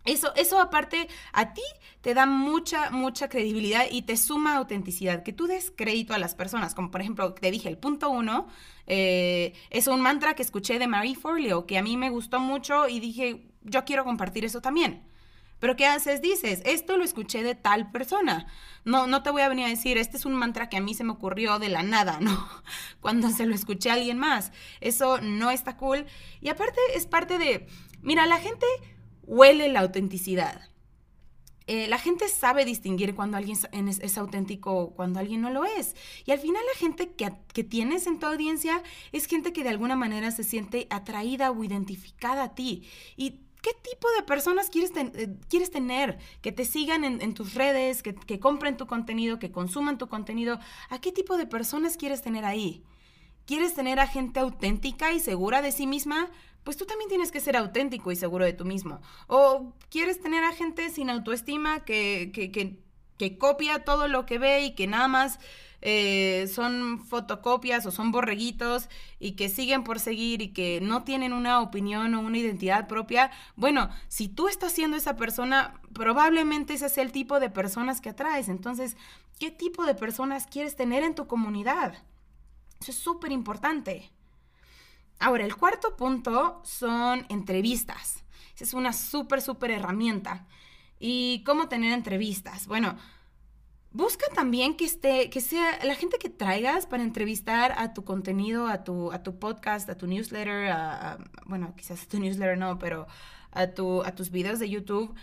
Eso, 0.06 0.34
eso 0.36 0.60
aparte 0.60 1.08
a 1.32 1.54
ti 1.54 1.62
te 2.02 2.14
da 2.14 2.26
mucha, 2.26 2.90
mucha 2.92 3.30
credibilidad 3.30 3.86
y 3.90 4.02
te 4.02 4.18
suma 4.18 4.58
autenticidad, 4.58 5.24
que 5.24 5.32
tú 5.32 5.48
des 5.48 5.72
crédito 5.74 6.14
a 6.14 6.18
las 6.18 6.36
personas, 6.36 6.76
como 6.76 6.92
por 6.92 7.00
ejemplo 7.00 7.34
te 7.34 7.52
dije, 7.52 7.70
el 7.70 7.78
punto 7.78 8.10
uno 8.10 8.48
eh, 8.86 9.54
es 9.70 9.88
un 9.88 10.02
mantra 10.02 10.34
que 10.34 10.44
escuché 10.44 10.78
de 10.78 10.88
Marie 10.88 11.16
Forleo, 11.16 11.66
que 11.66 11.78
a 11.78 11.84
mí 11.84 11.96
me 11.96 12.10
gustó 12.10 12.42
mucho 12.42 12.90
y 12.90 13.00
dije, 13.00 13.46
yo 13.62 13.86
quiero 13.86 14.04
compartir 14.04 14.44
eso 14.44 14.62
también. 14.62 15.04
Pero 15.64 15.78
¿qué 15.78 15.86
haces? 15.86 16.22
Dices, 16.22 16.62
esto 16.66 16.98
lo 16.98 17.06
escuché 17.06 17.42
de 17.42 17.56
tal 17.56 17.90
persona. 17.90 18.48
No, 18.84 19.08
no 19.08 19.24
te 19.24 19.32
voy 19.32 19.44
a 19.44 19.48
venir 19.48 19.66
a 19.66 19.70
decir, 19.70 19.98
este 19.98 20.18
es 20.18 20.26
un 20.26 20.34
mantra 20.34 20.68
que 20.68 20.76
a 20.76 20.82
mí 20.82 20.94
se 20.94 21.06
me 21.06 21.14
ocurrió 21.14 21.58
de 21.58 21.70
la 21.70 21.84
nada, 21.84 22.20
¿no? 22.22 22.46
Cuando 23.00 23.30
se 23.30 23.46
lo 23.46 23.56
escuché 23.56 23.90
a 23.90 23.94
alguien 23.94 24.18
más. 24.18 24.52
Eso 24.82 25.22
no 25.22 25.52
está 25.52 25.78
cool. 25.78 26.06
Y 26.42 26.50
aparte 26.50 26.82
es 26.96 27.08
parte 27.08 27.38
de, 27.38 27.66
mira, 28.02 28.26
la 28.26 28.40
gente 28.40 28.66
huele 29.22 29.70
la 29.70 29.80
autenticidad. 29.80 30.68
Eh, 31.68 31.88
la 31.88 31.98
gente 31.98 32.28
sabe 32.28 32.66
distinguir 32.66 33.16
cuando 33.16 33.38
alguien 33.38 33.58
es, 34.02 34.18
auténtico 34.18 34.76
o 34.76 34.94
cuando 34.94 35.22
alguien 35.22 35.40
no 35.40 35.50
lo 35.50 35.64
es. 35.64 35.96
Y 36.26 36.32
al 36.32 36.40
final 36.40 36.62
la 36.74 36.78
gente 36.78 37.14
que, 37.14 37.32
que, 37.54 37.64
tienes 37.64 38.06
en 38.06 38.20
tu 38.20 38.26
audiencia 38.26 38.84
es 39.14 39.28
gente 39.28 39.54
que 39.54 39.64
de 39.64 39.70
alguna 39.70 39.96
manera 39.96 40.32
se 40.32 40.44
siente 40.44 40.88
atraída 40.90 41.52
o 41.52 41.64
identificada 41.64 42.44
a 42.44 42.54
ti. 42.54 42.86
Y 43.16 43.43
¿Qué 43.64 43.72
tipo 43.82 44.12
de 44.12 44.24
personas 44.24 44.70
quieres, 44.70 44.92
eh, 44.98 45.38
quieres 45.48 45.72
tener? 45.72 46.18
Que 46.42 46.52
te 46.52 46.66
sigan 46.66 47.06
en, 47.06 47.34
tus 47.34 47.54
redes, 47.54 48.04
que, 48.04 48.38
compren 48.38 48.76
tu 48.76 48.88
contenido, 48.88 49.40
que 49.40 49.54
consuman 49.54 49.98
tu 49.98 50.10
contenido. 50.10 50.60
¿A 50.90 51.00
qué 51.00 51.14
tipo 51.14 51.38
de 51.38 51.46
personas 51.46 51.96
quieres 51.96 52.22
tener 52.22 52.44
ahí? 52.44 52.84
¿Quieres 53.46 53.74
tener 53.74 54.02
a 54.02 54.08
gente 54.08 54.42
auténtica 54.42 55.14
y 55.14 55.22
segura 55.22 55.62
de 55.62 55.72
sí 55.72 55.88
misma? 55.88 56.30
Pues 56.66 56.76
tú 56.76 56.86
también 56.86 57.08
tienes 57.08 57.32
que 57.32 57.40
ser 57.40 57.56
auténtico 57.56 58.12
y 58.12 58.18
seguro 58.18 58.44
de 58.44 58.52
tú 58.52 58.66
mismo. 58.66 59.00
¿O 59.28 59.72
quieres 59.90 60.20
tener 60.20 60.44
a 60.44 60.52
gente 60.52 60.90
sin 60.90 61.10
autoestima 61.10 61.86
que, 61.86 62.32
que, 62.34 62.52
que, 62.52 62.84
que 63.18 63.38
copia 63.38 63.86
todo 63.86 64.10
lo 64.10 64.26
que 64.26 64.40
ve 64.40 64.66
y 64.66 64.76
que 64.76 64.88
nada 64.88 65.08
más 65.08 65.40
eh, 65.86 66.48
son 66.48 67.04
fotocopias 67.06 67.86
o 67.86 67.92
son 67.92 68.14
borreguitos 68.14 68.88
y 69.20 69.34
que 69.34 69.50
siguen 69.50 69.84
por 69.84 70.00
seguir 70.00 70.42
y 70.42 70.54
que 70.54 70.80
no 70.82 71.04
tienen 71.04 71.34
una 71.34 71.60
opinión 71.60 72.16
o 72.16 72.22
una 72.22 72.38
identidad 72.38 72.88
propia, 72.88 73.32
bueno, 73.58 73.90
si 74.08 74.30
tú 74.30 74.48
estás 74.48 74.72
siendo 74.72 74.96
esa 74.96 75.18
persona, 75.18 75.82
probablemente 75.92 76.74
ese 76.74 76.86
es 76.86 76.98
el 76.98 77.12
tipo 77.12 77.42
de 77.42 77.50
personas 77.50 78.00
que 78.00 78.12
atraes. 78.12 78.48
Entonces, 78.48 78.96
¿qué 79.40 79.52
tipo 79.52 79.86
de 79.86 79.94
personas 79.94 80.48
quieres 80.48 80.78
tener 80.78 81.04
en 81.04 81.16
tu 81.16 81.28
comunidad? 81.28 81.96
Eso 82.80 82.92
es 82.92 82.98
súper 82.98 83.34
importante. 83.34 84.10
Ahora, 85.20 85.44
el 85.44 85.58
cuarto 85.58 85.98
punto 85.98 86.62
son 86.64 87.26
entrevistas. 87.28 88.24
Esa 88.56 88.64
es 88.64 88.74
una 88.74 88.94
súper, 88.94 89.42
súper 89.42 89.72
herramienta. 89.72 90.48
¿Y 90.98 91.44
cómo 91.44 91.68
tener 91.68 91.92
entrevistas? 91.92 92.68
Bueno, 92.68 92.98
Busca 93.94 94.26
también 94.34 94.76
que 94.76 94.86
esté, 94.86 95.30
que 95.30 95.40
sea 95.40 95.80
la 95.86 95.94
gente 95.94 96.18
que 96.18 96.28
traigas 96.28 96.88
para 96.88 97.04
entrevistar 97.04 97.76
a 97.78 97.94
tu 97.94 98.04
contenido, 98.04 98.68
a 98.68 98.84
tu, 98.84 99.12
a 99.12 99.22
tu 99.22 99.38
podcast, 99.38 99.88
a 99.88 99.96
tu 99.96 100.08
newsletter, 100.08 100.72
a, 100.72 101.20
bueno, 101.46 101.76
quizás 101.78 102.02
a 102.02 102.08
tu 102.08 102.20
newsletter 102.20 102.58
no, 102.58 102.80
pero 102.80 103.06
a, 103.52 103.68
tu, 103.68 104.02
a 104.02 104.16
tus 104.16 104.32
videos 104.32 104.58
de 104.58 104.68
YouTube, 104.68 105.14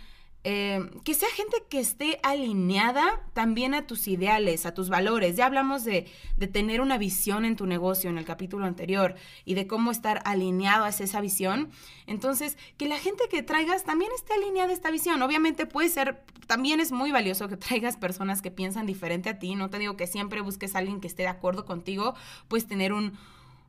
Eh, 0.42 0.88
que 1.04 1.12
sea 1.12 1.28
gente 1.28 1.62
que 1.68 1.80
esté 1.80 2.18
alineada 2.22 3.20
también 3.34 3.74
a 3.74 3.86
tus 3.86 4.08
ideales, 4.08 4.64
a 4.64 4.72
tus 4.72 4.88
valores. 4.88 5.36
Ya 5.36 5.44
hablamos 5.44 5.84
de, 5.84 6.06
de, 6.38 6.46
tener 6.46 6.80
una 6.80 6.96
visión 6.96 7.44
en 7.44 7.56
tu 7.56 7.66
negocio 7.66 8.08
en 8.08 8.16
el 8.16 8.24
capítulo 8.24 8.64
anterior 8.64 9.16
y 9.44 9.52
de 9.52 9.66
cómo 9.66 9.90
estar 9.90 10.22
alineado 10.24 10.84
a 10.84 10.88
esa 10.88 11.20
visión. 11.20 11.70
Entonces, 12.06 12.56
que 12.78 12.88
la 12.88 12.96
gente 12.96 13.24
que 13.30 13.42
traigas 13.42 13.84
también 13.84 14.10
esté 14.14 14.32
alineada 14.32 14.70
a 14.70 14.72
esta 14.72 14.90
visión. 14.90 15.20
Obviamente 15.20 15.66
puede 15.66 15.90
ser, 15.90 16.24
también 16.46 16.80
es 16.80 16.90
muy 16.90 17.12
valioso 17.12 17.46
que 17.48 17.58
traigas 17.58 17.98
personas 17.98 18.40
que 18.40 18.50
piensan 18.50 18.86
diferente 18.86 19.28
a 19.28 19.38
ti. 19.38 19.56
No 19.56 19.68
te 19.68 19.78
digo 19.78 19.98
que 19.98 20.06
siempre 20.06 20.40
busques 20.40 20.74
a 20.74 20.78
alguien 20.78 21.02
que 21.02 21.06
esté 21.06 21.24
de 21.24 21.28
acuerdo 21.28 21.66
contigo. 21.66 22.14
Puedes 22.48 22.66
tener 22.66 22.94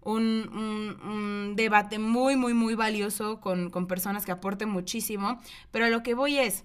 un 0.02 0.50
un, 1.04 1.56
debate 1.56 2.00
muy, 2.00 2.36
muy, 2.36 2.54
muy 2.54 2.76
valioso 2.76 3.40
con, 3.40 3.70
con 3.70 3.88
personas 3.88 4.26
que 4.26 4.32
aporten 4.32 4.70
muchísimo, 4.70 5.40
pero 5.72 5.86
a 5.86 5.90
lo 5.90 6.02
que 6.04 6.14
voy 6.14 6.38
es, 6.38 6.64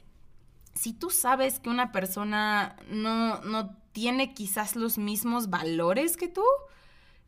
si 0.75 0.93
tú 0.93 1.11
sabes 1.11 1.59
que 1.59 1.71
una 1.71 1.93
persona 1.93 2.77
no, 2.89 3.41
no 3.43 3.77
tiene 3.93 4.35
quizás 4.35 4.77
los 4.77 4.99
mismos 4.99 5.49
valores 5.49 6.17
que 6.17 6.29
tú, 6.29 6.45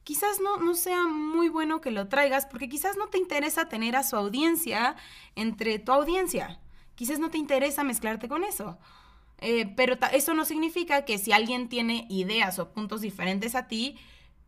quizás 0.04 0.40
no, 0.40 0.58
no 0.58 0.74
sea 0.74 1.04
muy 1.04 1.48
bueno 1.48 1.80
que 1.80 1.90
lo 1.90 2.08
traigas 2.08 2.46
porque 2.46 2.68
quizás 2.68 2.96
no 2.96 3.08
te 3.08 3.18
interesa 3.18 3.68
tener 3.68 3.96
a 3.96 4.04
su 4.04 4.16
audiencia 4.16 4.96
entre 5.34 5.78
tu 5.78 5.92
audiencia. 5.92 6.60
Quizás 6.94 7.18
no 7.18 7.30
te 7.30 7.38
interesa 7.38 7.84
mezclarte 7.84 8.28
con 8.28 8.44
eso. 8.44 8.78
Eh, 9.40 9.72
pero 9.76 9.96
eso 10.12 10.34
no 10.34 10.44
significa 10.44 11.04
que 11.04 11.16
si 11.16 11.32
alguien 11.32 11.68
tiene 11.68 12.06
ideas 12.10 12.58
o 12.58 12.72
puntos 12.72 13.00
diferentes 13.00 13.54
a 13.54 13.68
ti, 13.68 13.96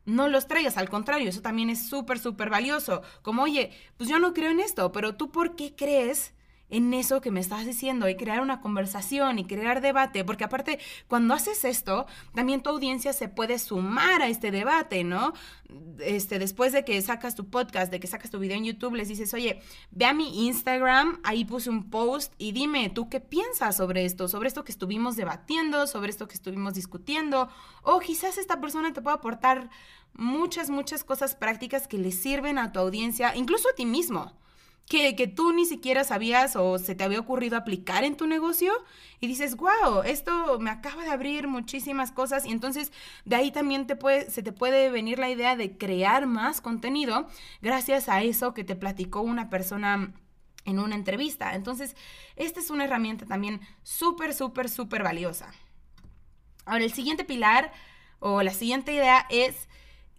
no 0.05 0.29
los 0.29 0.47
traigas, 0.47 0.77
al 0.77 0.89
contrario, 0.89 1.29
eso 1.29 1.43
también 1.43 1.71
es 1.71 1.89
súper, 1.89 2.19
súper 2.19 2.51
valioso. 2.51 3.03
Como, 3.23 3.43
oye, 3.43 3.71
pues 3.97 4.09
yo 4.09 4.19
no 4.19 4.33
creo 4.35 4.51
en 4.51 4.61
esto, 4.61 4.93
pero 4.93 5.17
tú 5.17 5.31
por 5.31 5.57
qué 5.57 5.75
crees 5.75 6.33
en 6.71 6.95
eso 6.95 7.21
que 7.21 7.31
me 7.31 7.41
estás 7.41 7.67
diciendo 7.67 8.09
y 8.09 8.17
crear 8.17 8.41
una 8.41 8.61
conversación 8.61 9.39
y 9.39 9.45
crear 9.45 9.81
debate, 9.81 10.25
porque 10.25 10.45
aparte 10.45 10.79
cuando 11.09 11.35
haces 11.35 11.65
esto, 11.65 12.07
también 12.35 12.63
tu 12.63 12.71
audiencia 12.71 13.13
se 13.13 13.29
puede 13.29 13.59
sumar 13.59 14.23
a 14.23 14.29
este 14.29 14.51
debate, 14.51 15.05
¿no? 15.05 15.33
Este, 15.99 16.39
después 16.39 16.73
de 16.73 16.85
que 16.85 17.01
sacas 17.03 17.35
tu 17.35 17.49
podcast, 17.49 17.91
de 17.91 18.01
que 18.01 18.07
sacas 18.07 18.31
tu 18.31 18.39
video 18.39 18.57
en 18.57 18.65
YouTube, 18.65 18.95
les 18.95 19.09
dices, 19.09 19.35
oye, 19.35 19.61
ve 19.91 20.05
a 20.05 20.15
mi 20.15 20.47
Instagram, 20.47 21.21
ahí 21.25 21.45
puse 21.45 21.71
un 21.71 21.91
post 21.91 22.33
y 22.39 22.53
dime, 22.53 22.91
¿tú 22.91 23.09
qué 23.09 23.21
piensas 23.21 23.77
sobre 23.77 24.05
esto? 24.05 24.29
Sobre 24.29 24.49
esto 24.49 24.65
que 24.65 24.73
estuvimos 24.73 25.17
debatiendo, 25.17 25.87
sobre 25.87 26.11
esto 26.11 26.29
que 26.29 26.35
estuvimos 26.35 26.75
discutiendo, 26.75 27.49
o 27.83 28.01
quizás 28.01 28.39
esta 28.39 28.61
persona 28.61 28.93
te 28.93 29.03
pueda 29.03 29.17
aportar 29.17 29.71
muchas, 30.15 30.71
muchas 30.71 31.05
cosas 31.05 31.35
prácticas 31.35 31.87
que 31.87 31.99
le 31.99 32.13
sirven 32.13 32.59
a 32.59 32.73
tu 32.73 32.81
audiencia, 32.81 33.35
incluso 33.37 33.69
a 33.69 33.75
ti 33.75 33.87
mismo 33.87 34.35
que, 34.91 35.29
tú 35.29 35.53
ni 35.53 35.67
siquiera 35.67 36.03
sabías 36.03 36.57
o 36.57 36.77
se 36.77 36.97
te 36.97 37.05
había 37.05 37.21
ocurrido 37.21 37.57
aplicar 37.57 38.03
en 38.03 38.17
tu 38.17 38.27
negocio 38.27 38.73
y 39.21 39.29
dices, 39.29 39.57
wow, 39.57 40.03
esto 40.05 40.59
me 40.59 40.71
acaba 40.71 41.05
de 41.05 41.11
abrir 41.11 41.47
muchísimas 41.47 42.11
cosas 42.11 42.45
y 42.45 42.51
entonces 42.51 42.91
de 43.25 43.37
ahí 43.37 43.53
también 43.53 43.87
te 43.87 43.95
puede, 43.95 44.29
se 44.31 44.43
te 44.43 44.51
puede 44.51 44.91
venir 44.91 45.21
la 45.21 45.31
idea 45.31 45.55
de 45.55 45.79
crear 45.79 46.27
más 46.27 46.61
contenido 46.61 47.29
gracias 47.63 48.09
a 48.09 48.21
eso 48.23 48.53
que 48.53 48.65
te 48.65 48.75
platicó 48.75 49.21
una 49.21 49.49
persona 49.49 50.13
en 50.65 50.81
una 50.81 50.97
entrevista. 50.97 51.55
Entonces, 51.55 51.95
esta 52.35 52.59
es 52.59 52.69
una 52.69 52.85
herramienta 52.85 53.27
también 53.27 53.61
súper, 53.85 54.35
súper, 54.35 54.69
súper 54.69 55.05
valiosa. 55.05 55.53
Ahora, 56.65 56.83
el 56.83 56.93
siguiente 56.93 57.25
pilar 57.25 57.73
o 58.19 58.43
la 58.43 58.53
siguiente 58.53 58.93
idea 58.93 59.25
es 59.31 59.69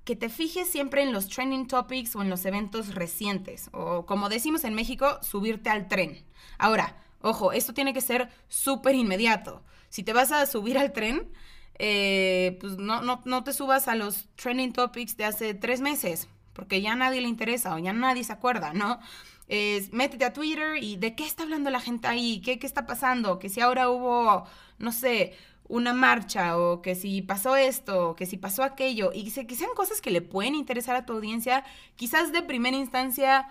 que 0.03 0.15
te 0.15 0.29
fijes 0.29 0.67
siempre 0.67 1.03
en 1.03 1.13
los 1.13 1.27
trending 1.27 1.67
topics 1.67 2.15
o 2.15 2.21
en 2.21 2.29
los 2.29 2.45
eventos 2.45 2.95
recientes, 2.95 3.69
o 3.73 4.05
como 4.05 4.29
decimos 4.29 4.63
en 4.63 4.73
México, 4.73 5.19
subirte 5.21 5.69
al 5.69 5.87
tren. 5.87 6.23
Ahora, 6.57 6.97
ojo, 7.21 7.51
esto 7.51 7.73
tiene 7.73 7.93
que 7.93 8.01
ser 8.01 8.29
súper 8.47 8.95
inmediato. 8.95 9.63
Si 9.89 10.03
te 10.03 10.13
vas 10.13 10.31
a 10.31 10.45
subir 10.45 10.77
al 10.77 10.93
tren, 10.93 11.31
eh, 11.77 12.57
pues 12.59 12.77
no, 12.77 13.01
no, 13.01 13.21
no 13.25 13.43
te 13.43 13.53
subas 13.53 13.87
a 13.87 13.95
los 13.95 14.29
trending 14.35 14.73
topics 14.73 15.17
de 15.17 15.25
hace 15.25 15.53
tres 15.53 15.81
meses, 15.81 16.27
porque 16.53 16.81
ya 16.81 16.95
nadie 16.95 17.21
le 17.21 17.27
interesa 17.27 17.75
o 17.75 17.79
ya 17.79 17.93
nadie 17.93 18.23
se 18.23 18.33
acuerda, 18.33 18.73
¿no? 18.73 18.99
Es, 19.47 19.91
métete 19.91 20.25
a 20.25 20.33
Twitter 20.33 20.81
y 20.81 20.95
de 20.95 21.15
qué 21.15 21.25
está 21.25 21.43
hablando 21.43 21.69
la 21.69 21.81
gente 21.81 22.07
ahí, 22.07 22.41
qué, 22.41 22.57
qué 22.57 22.65
está 22.65 22.85
pasando, 22.85 23.37
que 23.37 23.49
si 23.49 23.59
ahora 23.59 23.89
hubo, 23.89 24.45
no 24.77 24.91
sé, 24.91 25.35
una 25.71 25.93
marcha 25.93 26.57
o 26.57 26.81
que 26.81 26.95
si 26.95 27.21
pasó 27.21 27.55
esto, 27.55 28.09
o 28.09 28.15
que 28.15 28.25
si 28.25 28.37
pasó 28.37 28.63
aquello, 28.63 29.11
y 29.13 29.31
que 29.31 29.55
sean 29.55 29.71
cosas 29.73 30.01
que 30.01 30.11
le 30.11 30.21
pueden 30.21 30.53
interesar 30.53 30.95
a 30.95 31.05
tu 31.05 31.13
audiencia, 31.13 31.63
quizás 31.95 32.31
de 32.33 32.43
primera 32.43 32.75
instancia 32.75 33.47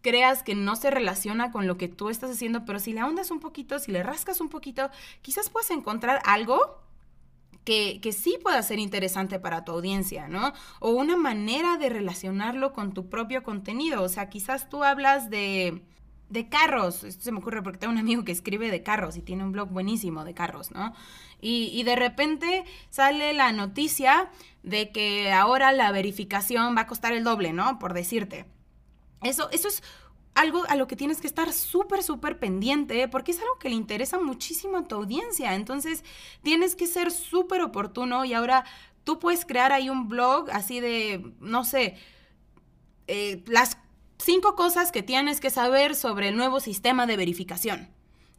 creas 0.00 0.42
que 0.42 0.54
no 0.54 0.76
se 0.76 0.90
relaciona 0.90 1.50
con 1.50 1.66
lo 1.66 1.76
que 1.76 1.88
tú 1.88 2.10
estás 2.10 2.30
haciendo, 2.30 2.64
pero 2.64 2.78
si 2.78 2.92
le 2.92 3.00
ahondas 3.00 3.30
un 3.30 3.40
poquito, 3.40 3.78
si 3.78 3.90
le 3.90 4.02
rascas 4.02 4.40
un 4.40 4.50
poquito, 4.50 4.90
quizás 5.22 5.50
puedas 5.50 5.70
encontrar 5.70 6.20
algo 6.24 6.78
que, 7.64 8.00
que, 8.02 8.12
sí 8.12 8.38
pueda 8.42 8.62
ser 8.62 8.78
interesante 8.78 9.40
para 9.40 9.64
tu 9.64 9.72
audiencia, 9.72 10.28
¿no? 10.28 10.52
O 10.80 10.90
una 10.90 11.16
manera 11.16 11.78
de 11.78 11.88
relacionarlo 11.88 12.74
con 12.74 12.92
tu 12.92 13.08
propio 13.08 13.42
contenido. 13.42 14.02
O 14.02 14.08
sea, 14.10 14.28
quizás 14.28 14.68
tú 14.68 14.84
hablas 14.84 15.30
de, 15.30 15.82
de 16.28 16.48
carros. 16.48 17.04
Esto 17.04 17.24
se 17.24 17.32
me 17.32 17.38
ocurre 17.38 17.62
porque 17.62 17.78
tengo 17.78 17.92
un 17.92 17.98
amigo 17.98 18.24
que 18.24 18.32
escribe 18.32 18.70
de 18.70 18.82
carros 18.82 19.16
y 19.16 19.22
tiene 19.22 19.44
un 19.44 19.52
blog 19.52 19.68
buenísimo 19.68 20.24
de 20.24 20.34
carros, 20.34 20.70
¿no? 20.70 20.94
Y, 21.40 21.82
de 21.82 21.94
repente 21.94 22.64
sale 22.88 23.34
la 23.34 23.52
noticia 23.52 24.30
de 24.62 24.92
que 24.92 25.30
ahora 25.30 25.72
la 25.72 25.92
verificación 25.92 26.74
va 26.74 26.82
a 26.82 26.86
costar 26.86 27.12
el 27.12 27.22
doble, 27.22 27.52
¿no? 27.52 27.78
Por 27.78 27.92
decirte. 27.92 28.46
Eso, 29.22 29.50
eso 29.50 29.68
es 29.68 29.82
algo 30.34 30.64
a 30.68 30.76
lo 30.76 30.86
que 30.86 30.96
tienes 30.96 31.20
que 31.20 31.26
estar 31.26 31.52
súper, 31.52 32.02
súper 32.02 32.38
pendiente 32.38 33.06
porque 33.08 33.32
es 33.32 33.40
algo 33.40 33.58
que 33.58 33.68
le 33.68 33.74
interesa 33.74 34.18
muchísimo 34.18 34.78
a 34.78 34.84
tu 34.84 34.94
audiencia. 34.94 35.54
Entonces, 35.54 36.02
tienes 36.42 36.76
que 36.76 36.86
ser 36.86 37.10
súper 37.10 37.60
oportuno 37.60 38.24
y 38.24 38.32
ahora 38.32 38.64
tú 39.04 39.18
puedes 39.18 39.44
crear 39.44 39.70
ahí 39.70 39.90
un 39.90 40.08
blog 40.08 40.50
así 40.50 40.80
de, 40.80 41.34
no 41.40 41.64
sé, 41.64 41.96
eh, 43.06 43.44
las 43.46 43.76
cinco 44.18 44.54
cosas 44.56 44.92
que 44.92 45.02
tienes 45.02 45.40
que 45.40 45.50
saber 45.50 45.94
sobre 45.94 46.28
el 46.28 46.36
nuevo 46.36 46.60
sistema 46.60 47.06
de 47.06 47.16
verificación. 47.16 47.88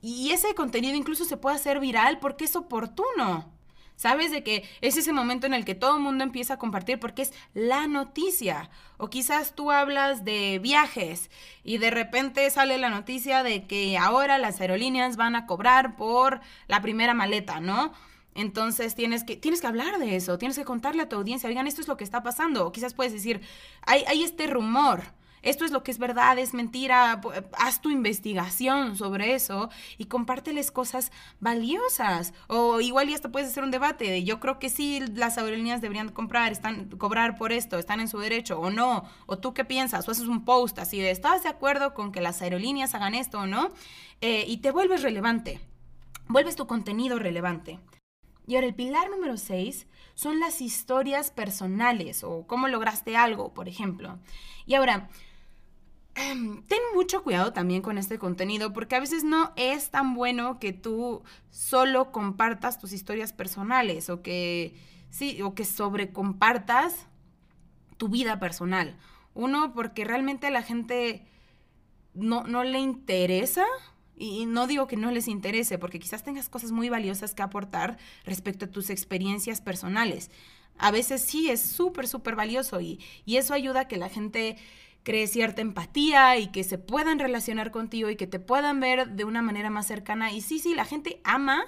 Y 0.01 0.31
ese 0.31 0.53
contenido 0.53 0.95
incluso 0.95 1.25
se 1.25 1.37
puede 1.37 1.55
hacer 1.55 1.79
viral 1.79 2.19
porque 2.19 2.45
es 2.45 2.55
oportuno. 2.55 3.51
Sabes 3.95 4.29
de 4.31 4.43
que 4.43 4.67
es 4.81 4.97
ese 4.97 5.13
momento 5.13 5.47
en 5.47 5.53
el 5.53 5.63
que 5.63 5.73
todo 5.73 5.95
el 5.95 6.03
mundo 6.03 6.23
empieza 6.23 6.55
a 6.55 6.59
compartir 6.59 6.99
porque 6.99 7.21
es 7.21 7.33
la 7.53 7.87
noticia. 7.87 8.69
O 8.97 9.09
quizás 9.09 9.55
tú 9.55 9.71
hablas 9.71 10.25
de 10.25 10.59
viajes 10.59 11.31
y 11.63 11.77
de 11.77 11.91
repente 11.91 12.49
sale 12.49 12.77
la 12.77 12.89
noticia 12.89 13.41
de 13.41 13.65
que 13.67 13.97
ahora 13.97 14.37
las 14.37 14.59
aerolíneas 14.59 15.15
van 15.15 15.35
a 15.35 15.45
cobrar 15.45 15.95
por 15.95 16.41
la 16.67 16.81
primera 16.81 17.13
maleta, 17.13 17.61
¿no? 17.61 17.93
Entonces 18.35 18.95
tienes 18.95 19.23
que, 19.23 19.37
tienes 19.37 19.61
que 19.61 19.67
hablar 19.67 19.97
de 19.97 20.17
eso, 20.17 20.37
tienes 20.37 20.57
que 20.57 20.65
contarle 20.65 21.03
a 21.03 21.09
tu 21.09 21.15
audiencia, 21.15 21.47
oigan, 21.47 21.67
esto 21.67 21.79
es 21.79 21.87
lo 21.87 21.95
que 21.95 22.03
está 22.03 22.21
pasando. 22.21 22.67
O 22.67 22.73
quizás 22.73 22.93
puedes 22.93 23.13
decir, 23.13 23.39
hay, 23.85 24.03
hay 24.07 24.23
este 24.23 24.45
rumor 24.47 25.03
esto 25.45 25.63
es 25.63 25.71
lo 25.71 25.83
que 25.83 25.91
es 25.91 25.99
verdad, 25.99 26.37
es 26.39 26.53
mentira, 26.53 27.21
haz 27.53 27.79
tu 27.79 27.91
investigación 27.91 28.97
sobre 28.97 29.35
eso 29.35 29.69
y 29.97 30.05
compárteles 30.05 30.71
cosas 30.71 31.11
valiosas. 31.39 32.33
O 32.47 32.81
igual 32.81 33.07
ya 33.07 33.15
hasta 33.15 33.31
puedes 33.31 33.49
hacer 33.49 33.63
un 33.63 33.71
debate 33.71 34.05
de 34.05 34.23
yo 34.23 34.39
creo 34.39 34.57
que 34.57 34.69
sí 34.69 35.01
las 35.13 35.37
aerolíneas 35.37 35.81
deberían 35.81 36.09
comprar, 36.09 36.51
están, 36.51 36.89
cobrar 36.89 37.37
por 37.37 37.51
esto, 37.51 37.77
están 37.77 37.99
en 37.99 38.07
su 38.07 38.17
derecho 38.17 38.59
o 38.59 38.71
no. 38.71 39.05
O 39.27 39.37
tú 39.37 39.53
qué 39.53 39.63
piensas, 39.63 40.07
o 40.07 40.11
haces 40.11 40.27
un 40.27 40.43
post 40.43 40.79
así 40.79 40.99
de 40.99 41.11
¿estás 41.11 41.43
de 41.43 41.49
acuerdo 41.49 41.93
con 41.93 42.11
que 42.11 42.21
las 42.21 42.41
aerolíneas 42.41 42.95
hagan 42.95 43.13
esto 43.13 43.39
o 43.39 43.45
no? 43.45 43.69
Eh, 44.21 44.45
y 44.47 44.57
te 44.57 44.71
vuelves 44.71 45.03
relevante, 45.03 45.59
vuelves 46.27 46.55
tu 46.55 46.65
contenido 46.65 47.19
relevante. 47.19 47.79
Y 48.47 48.55
ahora 48.55 48.67
el 48.67 48.75
pilar 48.75 49.09
número 49.09 49.37
6 49.37 49.87
son 50.15 50.39
las 50.39 50.61
historias 50.61 51.31
personales 51.31 52.23
o 52.23 52.45
cómo 52.47 52.67
lograste 52.67 53.17
algo, 53.17 53.53
por 53.53 53.67
ejemplo. 53.67 54.19
Y 54.65 54.75
ahora, 54.75 55.09
ten 56.15 56.79
mucho 56.93 57.23
cuidado 57.23 57.51
también 57.51 57.81
con 57.81 57.97
este 57.97 58.17
contenido 58.17 58.71
porque 58.71 58.95
a 58.95 59.01
veces 59.01 59.23
no 59.23 59.51
es 59.57 59.89
tan 59.89 60.13
bueno 60.13 60.59
que 60.59 60.71
tú 60.71 61.23
solo 61.49 62.11
compartas 62.11 62.79
tus 62.79 62.93
historias 62.93 63.33
personales 63.33 64.09
o 64.09 64.21
que 64.21 64.75
sí 65.09 65.41
o 65.41 65.53
que 65.53 65.65
sobrecompartas 65.65 67.07
tu 67.97 68.07
vida 68.07 68.39
personal. 68.39 68.97
Uno 69.33 69.73
porque 69.73 70.05
realmente 70.05 70.47
a 70.47 70.51
la 70.51 70.63
gente 70.63 71.25
no, 72.13 72.43
no 72.43 72.63
le 72.63 72.79
interesa 72.79 73.65
y 74.15 74.45
no 74.45 74.67
digo 74.67 74.87
que 74.87 74.95
no 74.95 75.11
les 75.11 75.27
interese 75.27 75.77
porque 75.77 75.99
quizás 75.99 76.23
tengas 76.23 76.47
cosas 76.47 76.71
muy 76.71 76.87
valiosas 76.87 77.35
que 77.35 77.43
aportar 77.43 77.97
respecto 78.23 78.65
a 78.65 78.71
tus 78.71 78.89
experiencias 78.89 79.59
personales. 79.59 80.31
A 80.77 80.91
veces 80.91 81.21
sí 81.21 81.49
es 81.49 81.61
súper, 81.61 82.07
súper 82.07 82.35
valioso 82.37 82.79
y, 82.79 83.01
y 83.25 83.35
eso 83.35 83.53
ayuda 83.53 83.81
a 83.81 83.87
que 83.89 83.97
la 83.97 84.07
gente 84.07 84.55
cree 85.05 85.27
cierta 85.27 85.61
empatía 85.61 86.37
y 86.37 86.47
que 86.47 86.63
se 86.65 86.79
puedan 86.79 87.19
relacionar 87.19 87.71
contigo 87.71 88.09
y 88.09 88.17
que 88.17 88.27
te 88.27 88.39
puedan 88.39 88.79
ver 88.79 89.11
de 89.11 89.23
una 89.23 89.43
manera 89.43 89.69
más 89.69 89.85
cercana. 89.85 90.33
Y 90.33 90.41
sí, 90.41 90.59
sí, 90.59 90.73
la 90.73 90.83
gente 90.83 91.21
ama 91.23 91.63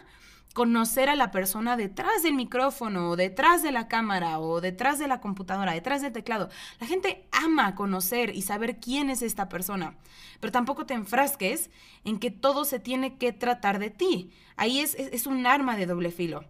conocer 0.56 1.08
a 1.08 1.15
la 1.15 1.29
persona 1.29 1.77
detrás 1.77 2.24
del 2.24 2.34
micrófono, 2.34 3.12
o 3.12 3.15
detrás 3.15 3.62
de 3.62 3.72
la 3.72 3.88
cámara, 3.88 4.39
o 4.39 4.60
detrás 4.60 4.98
de 4.98 5.08
la 5.08 5.22
computadora, 5.22 5.74
detrás 5.74 6.01
del 6.01 6.12
teclado. 6.12 6.50
La 6.79 6.88
gente 6.88 7.27
ama 7.32 7.75
conocer 7.75 8.36
y 8.36 8.41
saber 8.41 8.79
quién 8.79 9.12
es 9.12 9.22
esta 9.22 9.50
persona, 9.50 9.96
pero 10.39 10.51
tampoco 10.51 10.88
te 10.88 10.96
enfrasques 10.96 11.70
en 12.06 12.17
que 12.17 12.32
todo 12.32 12.65
se 12.65 12.79
tiene 12.79 13.17
que 13.20 13.34
tratar 13.34 13.77
de 13.77 13.91
ti. 13.91 14.32
Ahí 14.56 14.79
es, 14.79 14.96
es 14.96 15.27
un 15.27 15.46
arma 15.46 15.77
de 15.77 15.86
doble 15.86 16.10
filo. 16.10 16.44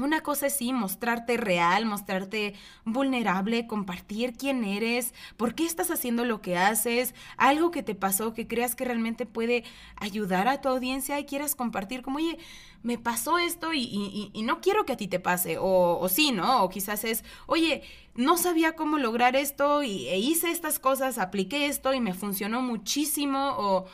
Una 0.00 0.22
cosa 0.22 0.46
es 0.46 0.56
sí, 0.56 0.72
mostrarte 0.72 1.36
real, 1.36 1.84
mostrarte 1.84 2.54
vulnerable, 2.84 3.66
compartir 3.66 4.34
quién 4.34 4.64
eres, 4.64 5.14
por 5.36 5.54
qué 5.54 5.66
estás 5.66 5.90
haciendo 5.90 6.24
lo 6.24 6.40
que 6.40 6.56
haces, 6.56 7.14
algo 7.36 7.70
que 7.70 7.82
te 7.82 7.94
pasó 7.94 8.32
que 8.32 8.46
creas 8.46 8.74
que 8.74 8.84
realmente 8.84 9.26
puede 9.26 9.64
ayudar 9.96 10.48
a 10.48 10.60
tu 10.60 10.68
audiencia 10.68 11.18
y 11.18 11.24
quieras 11.24 11.54
compartir 11.54 12.02
como, 12.02 12.16
oye, 12.16 12.38
me 12.82 12.98
pasó 12.98 13.38
esto 13.38 13.72
y, 13.74 14.32
no 14.42 14.60
quiero 14.60 14.86
que 14.86 14.94
a 14.94 14.96
ti 14.96 15.06
te 15.06 15.20
pase, 15.20 15.58
o, 15.58 15.98
o, 16.00 16.08
sí, 16.08 16.32
¿no? 16.32 16.64
O 16.64 16.70
quizás 16.70 17.04
es, 17.04 17.24
oye, 17.46 17.82
no 18.14 18.38
sabía 18.38 18.74
cómo 18.74 18.98
lograr 18.98 19.36
esto 19.36 19.82
y, 19.82 20.08
e 20.08 20.18
hice 20.18 20.50
estas 20.50 20.78
cosas, 20.78 21.18
apliqué 21.18 21.66
esto 21.66 21.92
y 21.92 22.00
me 22.00 22.14
funcionó 22.14 22.62
muchísimo, 22.62 23.54
o 23.58 23.86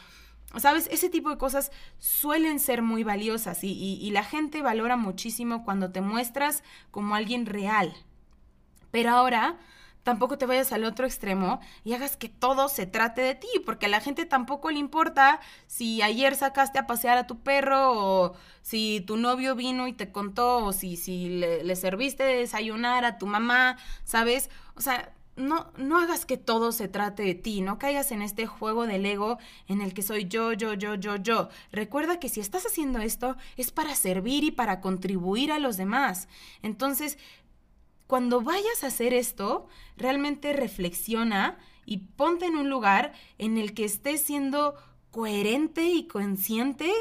¿Sabes? 0.54 0.88
Ese 0.90 1.10
tipo 1.10 1.28
de 1.28 1.38
cosas 1.38 1.70
suelen 1.98 2.60
ser 2.60 2.80
muy 2.80 3.04
valiosas 3.04 3.58
y, 3.62 4.10
la 4.10 4.24
gente 4.24 4.62
valora 4.62 4.96
muchísimo 4.96 5.64
cuando 5.64 5.90
te 5.90 6.00
muestras 6.00 6.62
como 6.90 7.14
alguien 7.14 7.44
real. 7.44 7.94
Pero 8.90 9.10
ahora 9.10 9.58
tampoco 10.02 10.38
te 10.38 10.46
vayas 10.46 10.72
al 10.72 10.84
otro 10.84 11.04
extremo 11.04 11.60
y 11.84 11.92
hagas 11.92 12.16
que 12.16 12.28
todo 12.28 12.68
se 12.68 12.86
trate 12.86 13.20
de 13.22 13.34
ti, 13.34 13.48
porque 13.66 13.86
a 13.86 13.88
la 13.88 14.00
gente 14.00 14.24
tampoco 14.24 14.70
le 14.70 14.78
importa 14.78 15.40
si 15.66 16.00
ayer 16.00 16.36
sacaste 16.36 16.78
a 16.78 16.86
pasear 16.86 17.18
a 17.18 17.26
tu 17.26 17.40
perro 17.40 17.92
o 17.92 18.36
si 18.62 19.02
tu 19.06 19.16
novio 19.16 19.56
vino 19.56 19.88
y 19.88 19.92
te 19.92 20.12
contó 20.12 20.64
o 20.64 20.72
si, 20.72 20.96
si 20.96 21.28
le, 21.28 21.64
le 21.64 21.76
serviste 21.76 22.22
de 22.22 22.36
desayunar 22.36 23.04
a 23.04 23.18
tu 23.18 23.26
mamá, 23.26 23.76
¿sabes? 24.04 24.48
O 24.76 24.80
sea, 24.80 25.12
no, 25.36 25.70
no 25.76 25.98
hagas 25.98 26.26
que 26.26 26.36
todo 26.36 26.72
se 26.72 26.88
trate 26.88 27.22
de 27.22 27.34
ti, 27.34 27.60
no 27.60 27.78
caigas 27.78 28.10
en 28.10 28.22
este 28.22 28.46
juego 28.46 28.86
del 28.86 29.04
ego 29.04 29.38
en 29.68 29.80
el 29.80 29.94
que 29.94 30.02
soy 30.02 30.26
yo, 30.26 30.52
yo, 30.52 30.74
yo, 30.74 30.94
yo, 30.94 31.16
yo. 31.16 31.48
Recuerda 31.72 32.18
que 32.18 32.28
si 32.28 32.40
estás 32.40 32.66
haciendo 32.66 32.98
esto 33.00 33.36
es 33.56 33.70
para 33.70 33.94
servir 33.94 34.44
y 34.44 34.50
para 34.50 34.80
contribuir 34.80 35.52
a 35.52 35.58
los 35.58 35.76
demás. 35.76 36.28
Entonces, 36.62 37.18
cuando 38.06 38.40
vayas 38.40 38.82
a 38.82 38.88
hacer 38.88 39.12
esto, 39.12 39.68
realmente 39.96 40.52
reflexiona 40.52 41.58
y 41.84 41.98
ponte 41.98 42.46
en 42.46 42.56
un 42.56 42.70
lugar 42.70 43.12
en 43.38 43.58
el 43.58 43.74
que 43.74 43.84
estés 43.84 44.22
siendo 44.22 44.74
coherente 45.10 45.84
y 45.84 46.06
consciente 46.06 46.92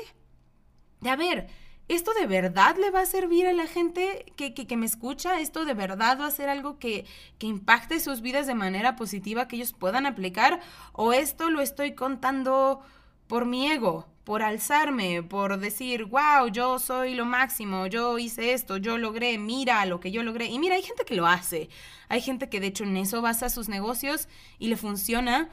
de, 1.02 1.10
a 1.10 1.16
ver, 1.16 1.48
¿esto 1.88 2.14
de 2.14 2.28
verdad 2.28 2.76
le 2.78 2.92
va 2.92 3.02
a 3.02 3.06
servir 3.06 3.48
a 3.48 3.54
la 3.54 3.68
gente 3.68 4.26
que, 4.36 4.54
que, 4.54 4.78
me 4.78 4.86
escucha? 4.86 5.40
¿Esto 5.40 5.66
de 5.66 5.74
verdad 5.74 6.20
va 6.20 6.28
a 6.28 6.32
ser 6.32 6.50
algo 6.50 6.80
que, 6.80 7.06
que, 7.38 7.48
impacte 7.48 8.00
sus 8.00 8.22
vidas 8.22 8.48
de 8.48 8.56
manera 8.56 8.96
positiva, 8.96 9.48
que 9.48 9.58
ellos 9.58 9.74
puedan 9.74 10.06
aplicar? 10.06 10.60
¿O 10.94 11.14
esto 11.14 11.50
lo 11.50 11.62
estoy 11.62 11.94
contando 11.94 12.82
por 13.28 13.46
mi 13.46 13.72
ego, 13.72 14.08
por 14.24 14.42
alzarme, 14.42 15.22
por 15.22 15.60
decir, 15.60 16.06
wow, 16.06 16.48
yo 16.52 16.80
soy 16.80 17.14
lo 17.14 17.26
máximo, 17.26 17.88
yo 17.88 18.18
hice 18.18 18.54
esto, 18.54 18.78
yo 18.78 18.98
logré, 18.98 19.38
mira 19.38 19.86
lo 19.86 20.00
que 20.00 20.12
yo 20.12 20.24
logré? 20.24 20.46
Y 20.48 20.60
mira, 20.60 20.76
hay 20.76 20.84
gente 20.84 21.06
que 21.06 21.16
lo 21.16 21.28
hace. 21.28 21.70
Hay 22.10 22.22
gente 22.22 22.50
que 22.50 22.60
de 22.60 22.68
hecho 22.68 22.84
en 22.84 22.98
eso 22.98 23.22
basa 23.22 23.50
sus 23.50 23.70
negocios 23.70 24.28
y 24.58 24.68
le 24.68 24.78
funciona. 24.78 25.50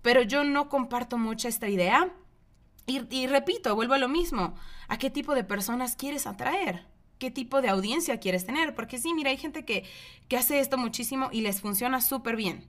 Pero 0.00 0.22
yo 0.22 0.44
no 0.44 0.68
comparto 0.68 1.18
mucho 1.18 1.48
esta 1.48 1.68
idea 1.68 2.10
y, 2.86 3.26
repito, 3.26 3.74
vuelvo 3.74 3.94
a 3.94 3.98
lo 3.98 4.08
mismo. 4.08 4.54
¿A 4.88 4.98
qué 4.98 5.10
tipo 5.10 5.34
de 5.34 5.44
personas 5.44 5.96
quieres 5.96 6.26
atraer? 6.26 6.86
¿Qué 7.18 7.30
tipo 7.30 7.62
de 7.62 7.68
audiencia 7.68 8.20
quieres 8.20 8.44
tener? 8.44 8.74
Porque 8.74 8.98
sí, 8.98 9.14
mira, 9.14 9.30
hay 9.30 9.38
gente 9.38 9.64
que, 9.64 9.84
que 10.28 10.36
hace 10.36 10.60
esto 10.60 10.76
muchísimo 10.76 11.30
y 11.32 11.40
les 11.40 11.60
funciona 11.60 12.00
súper 12.00 12.36
bien. 12.36 12.66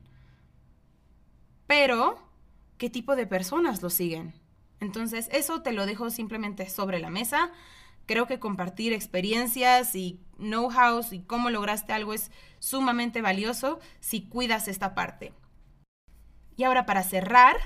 Pero, 1.67 2.17
¿qué 2.77 2.89
tipo 2.89 3.15
de 3.15 3.27
personas 3.27 3.81
lo 3.81 3.89
siguen? 3.89 4.33
Entonces, 4.79 5.29
eso 5.31 5.61
te 5.61 5.73
lo 5.73 5.85
dejo 5.85 6.09
simplemente 6.09 6.69
sobre 6.69 6.99
la 6.99 7.09
mesa. 7.09 7.51
Creo 8.05 8.27
que 8.27 8.39
compartir 8.39 8.93
experiencias 8.93 9.95
y 9.95 10.21
know-how 10.37 11.01
y 11.11 11.21
cómo 11.21 11.49
lograste 11.49 11.91
algo 11.91 12.13
es 12.13 12.31
sumamente 12.59 13.21
valioso 13.21 13.79
si 13.99 14.21
cuidas 14.27 14.67
esta 14.67 14.93
parte. 14.93 15.33
Y 16.55 16.63
ahora 16.63 16.85
para 16.85 17.03
cerrar, 17.03 17.57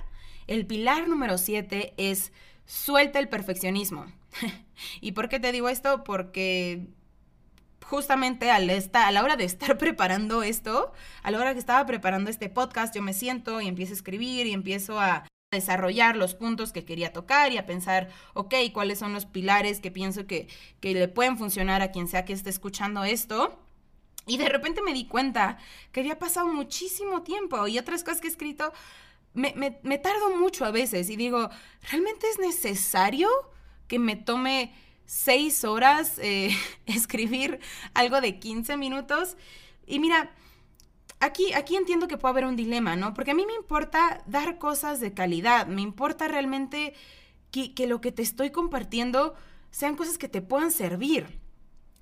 el 0.49 0.65
pilar 0.65 1.07
número 1.07 1.37
7 1.37 1.93
es 1.97 2.33
suelta 2.65 3.19
el 3.19 3.29
perfeccionismo. 3.29 4.11
¿Y 5.01 5.11
por 5.11 5.29
qué 5.29 5.39
te 5.39 5.51
digo 5.51 5.69
esto? 5.69 6.03
Porque 6.03 6.87
justamente 7.85 8.49
al 8.49 8.69
a 8.69 9.11
la 9.11 9.23
hora 9.23 9.35
de 9.35 9.43
estar 9.43 9.77
preparando 9.79 10.41
esto, 10.41 10.91
a 11.21 11.31
la 11.31 11.39
hora 11.39 11.53
que 11.53 11.59
estaba 11.59 11.85
preparando 11.85 12.31
este 12.31 12.49
podcast, 12.49 12.95
yo 12.95 13.03
me 13.03 13.13
siento 13.13 13.61
y 13.61 13.67
empiezo 13.67 13.93
a 13.93 13.95
escribir 13.95 14.47
y 14.47 14.53
empiezo 14.53 14.99
a 14.99 15.25
desarrollar 15.51 16.15
los 16.15 16.33
puntos 16.33 16.73
que 16.73 16.85
quería 16.85 17.13
tocar 17.13 17.51
y 17.51 17.57
a 17.57 17.67
pensar, 17.67 18.09
ok, 18.33 18.55
cuáles 18.73 18.99
son 18.99 19.13
los 19.13 19.25
pilares 19.25 19.79
que 19.79 19.91
pienso 19.91 20.25
que, 20.25 20.47
que 20.79 20.93
le 20.93 21.07
pueden 21.07 21.37
funcionar 21.37 21.81
a 21.83 21.91
quien 21.91 22.07
sea 22.07 22.25
que 22.25 22.33
esté 22.33 22.49
escuchando 22.49 23.03
esto. 23.03 23.59
Y 24.25 24.37
de 24.37 24.49
repente 24.49 24.83
me 24.83 24.93
di 24.93 25.07
cuenta 25.07 25.57
que 25.91 26.01
había 26.01 26.19
pasado 26.19 26.47
muchísimo 26.47 27.23
tiempo 27.23 27.67
y 27.67 27.79
otras 27.79 28.03
cosas 28.03 28.21
que 28.21 28.27
he 28.27 28.31
escrito 28.31 28.73
me, 29.33 29.97
tardo 29.97 30.35
mucho 30.37 30.65
a 30.65 30.71
veces 30.71 31.09
y 31.09 31.15
digo, 31.15 31.49
¿realmente 31.89 32.27
es 32.29 32.39
necesario 32.39 33.29
que 33.87 33.99
me 33.99 34.15
tome 34.15 34.73
seis 35.05 35.63
horas 35.63 36.19
eh, 36.19 36.51
escribir 36.85 37.59
algo 37.93 38.21
de 38.21 38.39
15 38.39 38.77
minutos? 38.77 39.37
Y 39.85 39.99
mira, 39.99 40.31
aquí, 41.19 41.53
aquí 41.53 41.75
entiendo 41.75 42.07
que 42.07 42.17
puede 42.17 42.31
haber 42.31 42.45
un 42.45 42.55
dilema, 42.55 42.95
¿no? 42.95 43.13
Porque 43.13 43.31
a 43.31 43.35
mí 43.35 43.45
me 43.45 43.55
importa 43.55 44.23
dar 44.25 44.57
cosas 44.57 44.99
de 44.99 45.13
calidad, 45.13 45.67
me 45.67 45.81
importa 45.81 46.27
realmente 46.27 46.93
que, 47.51 47.73
que 47.73 47.87
lo 47.87 48.01
que 48.01 48.11
te 48.11 48.21
estoy 48.21 48.51
compartiendo 48.51 49.35
sean 49.71 49.95
cosas 49.95 50.17
que 50.17 50.29
te 50.29 50.41
puedan 50.41 50.71
servir. 50.71 51.39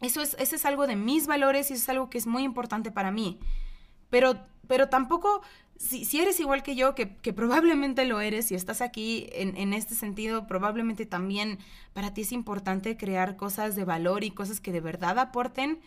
Eso 0.01 0.21
es, 0.21 0.35
es 0.35 0.65
algo 0.65 0.85
de 0.87 0.95
mis 0.95 1.27
valores 1.27 1.69
y 1.69 1.73
eso 1.73 1.83
es 1.83 1.89
algo 1.89 2.09
que 2.09 2.17
es 2.17 2.27
muy 2.27 2.43
importante 2.43 2.91
para 2.91 3.11
mí. 3.11 3.39
Pero, 4.09 4.39
pero 4.67 4.89
tampoco 4.89 5.41
si, 5.79 6.19
eres 6.19 6.39
igual 6.39 6.63
que 6.63 6.75
yo, 6.75 6.95
que, 6.95 7.07
probablemente 7.33 8.05
lo 8.05 8.19
eres, 8.19 8.51
y 8.51 8.55
estás 8.55 8.81
aquí 8.81 9.29
en, 9.31 9.73
este 9.73 9.95
sentido, 9.95 10.47
probablemente 10.47 11.05
también 11.05 11.59
para 11.93 12.13
ti 12.13 12.21
es 12.21 12.31
importante 12.31 12.97
crear 12.97 13.37
cosas 13.37 13.75
de 13.75 13.83
valor 13.83 14.23
y 14.23 14.31
cosas 14.31 14.59
que 14.59 14.71
de 14.71 14.81
verdad 14.81 15.19
aporten, 15.19 15.79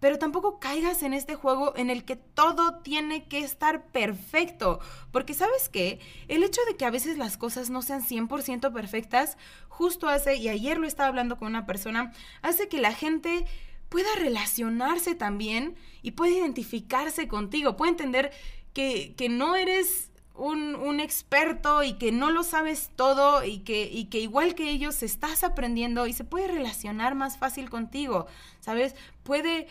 pero 0.00 0.18
tampoco 0.18 0.58
caigas 0.60 1.02
en 1.02 1.14
este 1.14 1.34
juego 1.34 1.74
en 1.76 1.88
el 1.88 2.04
que 2.04 2.16
todo 2.16 2.80
tiene 2.80 3.26
que 3.26 3.38
estar 3.38 3.86
perfecto, 3.86 4.80
porque 5.12 5.34
sabes 5.34 5.68
qué, 5.70 5.98
el 6.28 6.42
hecho 6.42 6.60
de 6.68 6.76
que 6.76 6.84
a 6.84 6.90
veces 6.90 7.16
las 7.16 7.38
cosas 7.38 7.70
no 7.70 7.80
sean 7.80 8.02
100% 8.02 8.72
perfectas, 8.72 9.38
justo 9.68 10.08
hace, 10.08 10.36
y 10.36 10.48
ayer 10.48 10.78
lo 10.78 10.86
estaba 10.86 11.08
hablando 11.08 11.38
con 11.38 11.48
una 11.48 11.64
persona, 11.64 12.12
hace 12.42 12.68
que 12.68 12.80
la 12.80 12.92
gente 12.92 13.46
pueda 13.88 14.08
relacionarse 14.18 15.14
también 15.14 15.76
y 16.02 16.12
pueda 16.12 16.36
identificarse 16.36 17.28
contigo, 17.28 17.76
puede 17.76 17.92
entender 17.92 18.32
que, 18.76 19.28
no 19.30 19.56
eres 19.56 20.10
un, 20.34 21.00
experto 21.00 21.82
y 21.82 21.94
que 21.94 22.12
no 22.12 22.30
lo 22.30 22.42
sabes 22.42 22.90
todo 22.94 23.42
y 23.42 23.60
que, 23.60 23.84
y 23.90 24.06
que 24.06 24.20
igual 24.20 24.54
que 24.54 24.70
ellos 24.70 25.02
estás 25.02 25.44
aprendiendo 25.44 26.06
y 26.06 26.12
se 26.12 26.24
puede 26.24 26.48
relacionar 26.48 27.14
más 27.14 27.38
fácil 27.38 27.70
contigo, 27.70 28.26
¿sabes? 28.60 28.94
Puede, 29.22 29.66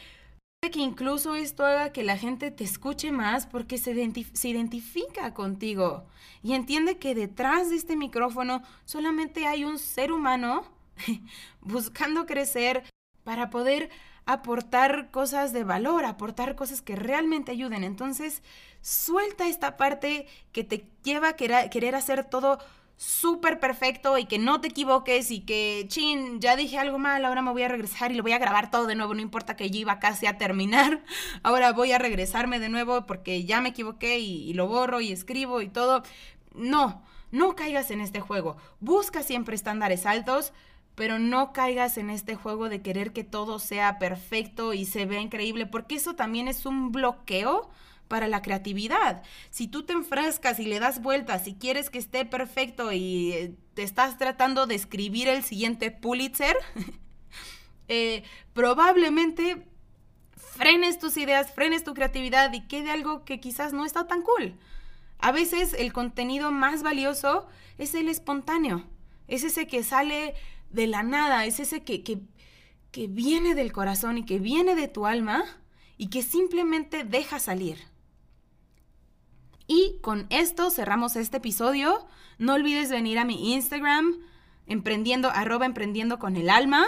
que 0.62 0.80
incluso 0.80 1.36
esto 1.36 1.63
haga 1.63 1.91
que 1.91 2.02
la 2.02 2.18
gente 2.18 2.50
te 2.50 2.63
escuche 2.63 3.12
más 3.12 3.46
porque 3.46 3.78
se, 3.78 3.94
se 4.34 4.50
identifica 4.50 5.36
contigo 5.36 6.06
y 6.41 6.54
entiende 6.54 6.98
que 6.98 7.13
detrás 7.13 7.70
de 7.70 7.76
este 7.76 7.96
micrófono 7.96 8.63
solamente 8.86 9.46
hay 9.46 9.65
un 9.65 9.78
ser 9.78 10.12
humano 10.12 10.65
buscando 11.62 12.26
crecer 12.26 12.84
para 13.24 13.52
poder 13.52 13.91
aportar 14.25 15.11
cosas 15.11 15.53
de 15.53 15.63
valor, 15.63 16.05
aportar 16.05 16.55
cosas 16.55 16.81
que 16.81 16.95
realmente 16.95 17.51
ayuden. 17.51 17.83
Entonces, 17.83 18.41
suelta 18.81 19.47
esta 19.47 19.77
parte 19.77 20.27
que 20.51 20.63
te 20.63 20.88
lleva 21.03 21.29
a 21.29 21.35
querer, 21.35 21.95
hacer 21.95 22.23
todo 22.25 22.59
súper 22.97 23.59
perfecto 23.59 24.17
y 24.17 24.25
que 24.25 24.39
no 24.39 24.61
te 24.61 24.69
equivoques 24.69 25.29
y 25.29 25.41
que, 25.41 25.85
chin, 25.89 26.39
ya 26.39 26.55
dije 26.55 26.79
algo 26.79 26.97
mal, 26.97 27.25
ahora 27.25 27.41
me 27.41 27.51
voy 27.51 27.63
a 27.63 27.67
regresar 27.67 28.11
y 28.11 28.15
lo 28.15 28.23
voy 28.23 28.31
a 28.31 28.38
grabar 28.38 28.71
todo 28.71 28.88
de 28.88 28.95
nuevo, 28.95 29.13
no 29.13 29.21
importa 29.21 29.57
que 29.57 29.69
yo 29.69 29.79
iba 29.79 29.99
casi 29.99 30.27
a 30.27 30.38
terminar, 30.38 31.03
ahora 31.43 31.73
voy 31.73 31.91
a 31.91 31.99
regresarme 31.99 32.59
de 32.59 32.69
nuevo 32.69 33.05
porque 33.05 33.43
ya 33.43 33.59
me 33.59 33.69
equivoqué 33.69 34.19
y, 34.19 34.49
y 34.49 34.53
lo 34.53 34.67
borro 34.67 35.01
y 35.01 35.11
escribo 35.11 35.61
y 35.61 35.67
todo. 35.67 36.03
No, 36.53 37.03
no 37.31 37.55
caigas 37.55 37.91
en 37.91 37.99
este 37.99 38.21
juego, 38.21 38.55
busca 38.79 39.23
siempre 39.23 39.55
estándares 39.55 40.05
altos, 40.05 40.53
pero 40.95 41.19
no 41.19 41.51
caigas 41.51 41.97
en 41.97 42.10
este 42.10 42.36
juego 42.36 42.69
de 42.69 42.81
querer 42.81 43.12
que 43.12 43.23
todo 43.23 43.60
sea 43.60 43.99
perfecto 43.99 44.73
y 44.73 44.86
se 44.86 45.05
vea 45.05 45.21
increíble, 45.21 45.65
porque 45.65 45.95
eso 45.95 46.15
también 46.15 46.47
es 46.47 46.65
un 46.65 46.91
bloqueo 46.91 47.69
para 48.08 48.27
la 48.27 48.41
creatividad. 48.41 49.23
Si 49.49 49.67
tú 49.67 49.84
te 49.84 49.93
enfrascas 49.93 50.60
y 50.60 50.65
le 50.65 50.79
das 50.79 51.01
vueltas 51.01 51.47
y 51.47 51.55
quieres 51.55 51.89
que 51.89 51.97
esté 51.97 52.23
perfecto 52.25 52.91
y 52.91 53.34
eh, 53.34 53.55
te 53.73 53.84
estás 53.84 54.17
tratando 54.17 54.67
de 54.67 54.75
escribir 54.75 55.27
el 55.27 55.43
siguiente 55.43 55.91
Pulitzer, 55.91 56.55
eh, 57.88 58.23
probablemente 58.53 59.67
frenes 60.38 60.99
tus 60.99 61.17
ideas, 61.17 61.53
frenes 61.53 61.84
tu 61.84 61.93
creatividad 61.93 62.53
y 62.53 62.62
quede 62.62 62.91
algo 62.91 63.25
que 63.25 63.39
quizás 63.39 63.73
no 63.73 63.86
está 63.86 64.08
tan 64.08 64.21
cool. 64.21 64.55
A 65.19 65.31
veces 65.31 65.73
el 65.73 65.91
contenido 65.91 66.51
más 66.51 66.84
valioso 66.84 67.47
es 67.77 67.95
el 67.95 68.08
espontáneo, 68.08 68.86
es 69.27 69.43
ese 69.43 69.67
que 69.67 69.84
sale 69.84 70.36
de 70.75 70.88
la 70.88 71.03
nada, 71.03 71.45
es 71.45 71.59
ese 71.59 71.83
que, 71.83 72.03
que, 72.03 72.19
que 72.91 73.07
viene 73.07 73.55
del 73.55 73.71
corazón 73.71 74.17
y 74.17 74.25
que 74.25 74.39
viene 74.39 74.75
de 74.75 74.88
tu 74.88 75.05
alma 75.07 75.43
y 75.97 76.07
que 76.09 76.21
simplemente 76.21 77.03
deja 77.03 77.39
salir. 77.39 77.77
Y 79.67 79.97
con 80.01 80.27
esto 80.29 80.69
cerramos 80.69 81.15
este 81.15 81.38
episodio. 81.38 82.05
No 82.38 82.53
olvides 82.53 82.91
venir 82.91 83.17
a 83.17 83.25
mi 83.25 83.53
Instagram, 83.53 84.17
emprendiendo, 84.67 85.29
arroba 85.29 85.65
emprendiendo 85.65 86.19
con 86.19 86.35
el 86.35 86.49
alma. 86.49 86.85